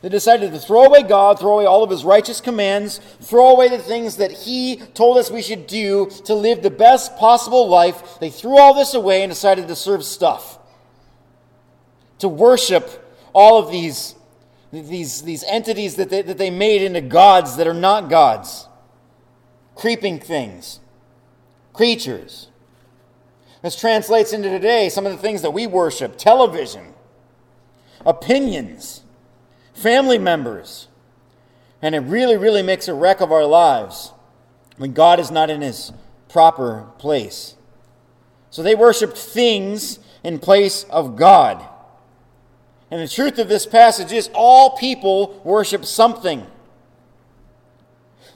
They 0.00 0.08
decided 0.08 0.52
to 0.52 0.60
throw 0.60 0.84
away 0.84 1.02
God, 1.02 1.40
throw 1.40 1.54
away 1.54 1.66
all 1.66 1.82
of 1.82 1.90
his 1.90 2.04
righteous 2.04 2.40
commands, 2.40 3.00
throw 3.20 3.48
away 3.48 3.68
the 3.68 3.78
things 3.78 4.16
that 4.18 4.30
he 4.30 4.76
told 4.76 5.16
us 5.16 5.30
we 5.30 5.42
should 5.42 5.66
do 5.66 6.08
to 6.24 6.34
live 6.34 6.62
the 6.62 6.70
best 6.70 7.16
possible 7.16 7.68
life. 7.68 8.20
They 8.20 8.30
threw 8.30 8.58
all 8.58 8.74
this 8.74 8.94
away 8.94 9.22
and 9.22 9.30
decided 9.30 9.66
to 9.66 9.74
serve 9.74 10.04
stuff, 10.04 10.58
to 12.20 12.28
worship 12.28 13.04
all 13.32 13.58
of 13.58 13.72
these, 13.72 14.14
these, 14.72 15.22
these 15.22 15.42
entities 15.44 15.96
that 15.96 16.10
they, 16.10 16.22
that 16.22 16.38
they 16.38 16.50
made 16.50 16.82
into 16.82 17.00
gods 17.00 17.56
that 17.56 17.66
are 17.66 17.74
not 17.74 18.08
gods, 18.08 18.68
creeping 19.74 20.20
things, 20.20 20.78
creatures. 21.72 22.48
This 23.62 23.74
translates 23.74 24.32
into 24.32 24.48
today 24.48 24.88
some 24.90 25.06
of 25.06 25.12
the 25.12 25.18
things 25.18 25.42
that 25.42 25.50
we 25.50 25.66
worship. 25.66 26.16
Television, 26.16 26.94
opinions 28.06 29.02
family 29.78 30.18
members. 30.18 30.88
And 31.80 31.94
it 31.94 32.00
really, 32.00 32.36
really 32.36 32.62
makes 32.62 32.88
a 32.88 32.94
wreck 32.94 33.20
of 33.20 33.32
our 33.32 33.44
lives 33.44 34.12
when 34.76 34.92
God 34.92 35.20
is 35.20 35.30
not 35.30 35.50
in 35.50 35.60
his 35.60 35.92
proper 36.28 36.86
place. 36.98 37.54
So 38.50 38.62
they 38.62 38.74
worshiped 38.74 39.16
things 39.16 39.98
in 40.24 40.38
place 40.38 40.84
of 40.84 41.16
God. 41.16 41.64
And 42.90 43.00
the 43.00 43.08
truth 43.08 43.38
of 43.38 43.48
this 43.48 43.66
passage 43.66 44.12
is 44.12 44.30
all 44.34 44.76
people 44.76 45.40
worship 45.44 45.84
something. 45.84 46.46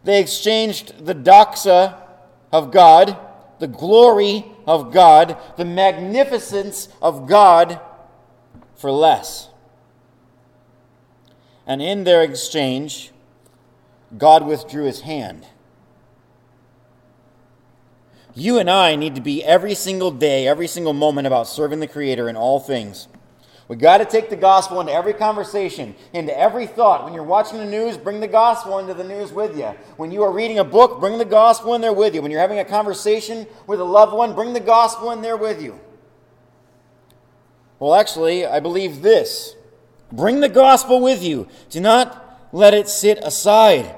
They 0.05 0.21
exchanged 0.21 1.05
the 1.05 1.15
doxa 1.15 1.97
of 2.53 2.71
God, 2.71 3.17
the 3.61 3.69
glory 3.69 4.45
of 4.67 4.93
God, 4.93 5.37
the 5.57 5.65
magnificence 5.65 6.89
of 7.01 7.27
God 7.27 7.81
for 8.77 8.91
less. 8.91 9.49
And 11.73 11.81
in 11.81 12.05
their 12.05 12.23
exchange, 12.23 13.13
God 14.19 14.47
withdrew 14.47 14.85
his 14.85 15.01
hand. 15.01 15.47
You 18.35 18.59
and 18.59 18.69
I 18.69 18.95
need 18.95 19.15
to 19.15 19.23
be 19.23 19.43
every 19.43 19.75
single 19.75 20.11
day, 20.11 20.47
every 20.47 20.67
single 20.67 20.93
moment 20.93 21.27
about 21.27 21.49
serving 21.49 21.81
the 21.81 21.87
Creator 21.87 22.29
in 22.29 22.37
all 22.37 22.61
things. 22.61 23.09
We 23.69 23.77
got 23.77 23.99
to 23.99 24.05
take 24.05 24.29
the 24.29 24.37
gospel 24.37 24.83
into 24.83 24.93
every 24.93 25.15
conversation, 25.15 25.95
into 26.13 26.39
every 26.39 26.67
thought. 26.67 27.05
When 27.05 27.15
you're 27.15 27.23
watching 27.23 27.57
the 27.57 27.65
news, 27.65 27.97
bring 27.97 28.21
the 28.21 28.29
gospel 28.29 28.79
into 28.79 28.93
the 28.93 29.05
news 29.05 29.33
with 29.33 29.57
you. 29.57 29.75
When 29.97 30.11
you 30.11 30.25
are 30.25 30.31
reading 30.31 30.59
a 30.59 30.65
book, 30.65 31.01
bring 31.01 31.17
the 31.17 31.25
gospel 31.25 31.73
in 31.73 31.81
there 31.81 31.95
with 31.95 32.15
you. 32.15 32.21
When 32.21 32.31
you're 32.31 32.39
having 32.39 32.59
a 32.59 32.67
conversation 32.67 33.47
with 33.67 33.81
a 33.81 33.85
loved 33.85 34.13
one, 34.13 34.35
bring 34.35 34.53
the 34.53 34.61
gospel 34.61 35.11
in 35.13 35.23
there 35.23 35.39
with 35.39 35.63
you. 35.63 35.81
Well, 37.79 37.95
actually, 37.95 38.45
I 38.45 38.61
believe 38.61 39.01
this 39.01 39.57
Bring 40.12 40.40
the 40.40 40.48
gospel 40.48 41.01
with 41.01 41.22
you. 41.22 41.48
Do 41.70 41.81
not 41.81 42.48
let 42.53 42.75
it 42.75 42.88
sit 42.88 43.18
aside. 43.22 43.94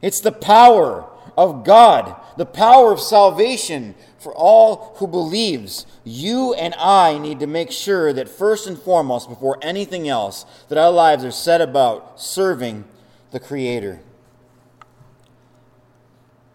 It's 0.00 0.20
the 0.20 0.32
power 0.32 1.10
of 1.36 1.64
God, 1.64 2.14
the 2.36 2.46
power 2.46 2.92
of 2.92 3.00
salvation 3.00 3.96
for 4.18 4.32
all 4.34 4.94
who 4.96 5.06
believes. 5.06 5.86
You 6.04 6.54
and 6.54 6.74
I 6.74 7.18
need 7.18 7.40
to 7.40 7.46
make 7.46 7.70
sure 7.70 8.12
that 8.12 8.28
first 8.28 8.66
and 8.66 8.78
foremost, 8.78 9.28
before 9.28 9.58
anything 9.62 10.08
else, 10.08 10.46
that 10.68 10.78
our 10.78 10.90
lives 10.90 11.24
are 11.24 11.30
set 11.30 11.60
about 11.60 12.20
serving 12.20 12.84
the 13.30 13.40
Creator. 13.40 14.00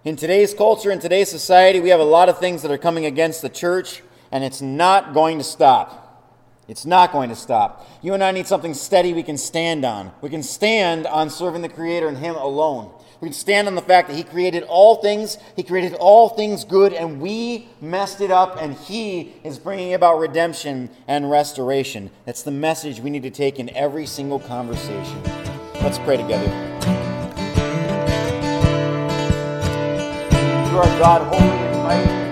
In 0.03 0.17
today's 0.17 0.53
culture, 0.53 0.91
in 0.91 0.99
today's 0.99 1.29
society, 1.29 1.79
we 1.79 1.89
have 1.89 2.01
a 2.01 2.05
lot 2.05 2.27
of 2.27 2.39
things 2.39 2.61
that 2.61 2.71
are 2.71 2.77
coming 2.77 3.05
against 3.05 3.41
the 3.41 3.49
church, 3.49 4.01
and 4.31 4.43
it's 4.43 4.61
not 4.61 5.13
going 5.13 5.37
to 5.37 5.43
stop. 5.43 6.02
It's 6.67 6.86
not 6.86 7.12
going 7.12 7.30
to 7.30 7.36
stop. 7.36 7.88
You 8.02 8.13
and 8.13 8.23
I 8.23 8.32
need 8.32 8.47
something 8.47 8.73
steady 8.73 9.13
we 9.13 9.23
can 9.23 9.38
stand 9.38 9.84
on. 9.84 10.12
We 10.21 10.30
can 10.30 10.43
stand 10.43 11.06
on 11.06 11.30
serving 11.30 11.62
the 11.62 11.69
Creator 11.69 12.08
and 12.08 12.17
Him 12.17 12.36
alone. 12.36 12.91
We 13.19 13.28
can 13.28 13.34
stand 13.34 13.67
on 13.67 13.76
the 13.76 13.82
fact 13.82 14.08
that 14.08 14.15
He 14.15 14.23
created 14.23 14.63
all 14.63 14.97
things, 14.97 15.38
He 15.56 15.63
created 15.63 15.93
all 15.93 16.30
things 16.30 16.63
good, 16.63 16.93
and 16.93 17.21
we 17.21 17.67
messed 17.82 18.21
it 18.21 18.32
up, 18.32 18.58
and 18.62 18.73
He 18.76 19.34
is 19.43 19.60
bringing 19.60 19.93
about 19.93 20.19
redemption 20.19 20.89
and 21.08 21.30
restoration. 21.30 22.12
That's 22.26 22.43
the 22.43 22.52
message 22.52 22.99
we 22.99 23.10
need 23.10 23.23
to 23.23 23.30
take 23.30 23.60
in 23.60 23.69
every 23.76 24.06
single 24.06 24.39
conversation. 24.39 25.21
Let's 25.82 25.99
pray 25.99 26.17
together. 26.17 26.47
You 30.71 30.80
are 30.80 30.99
God, 30.99 31.34
holy. 31.34 32.22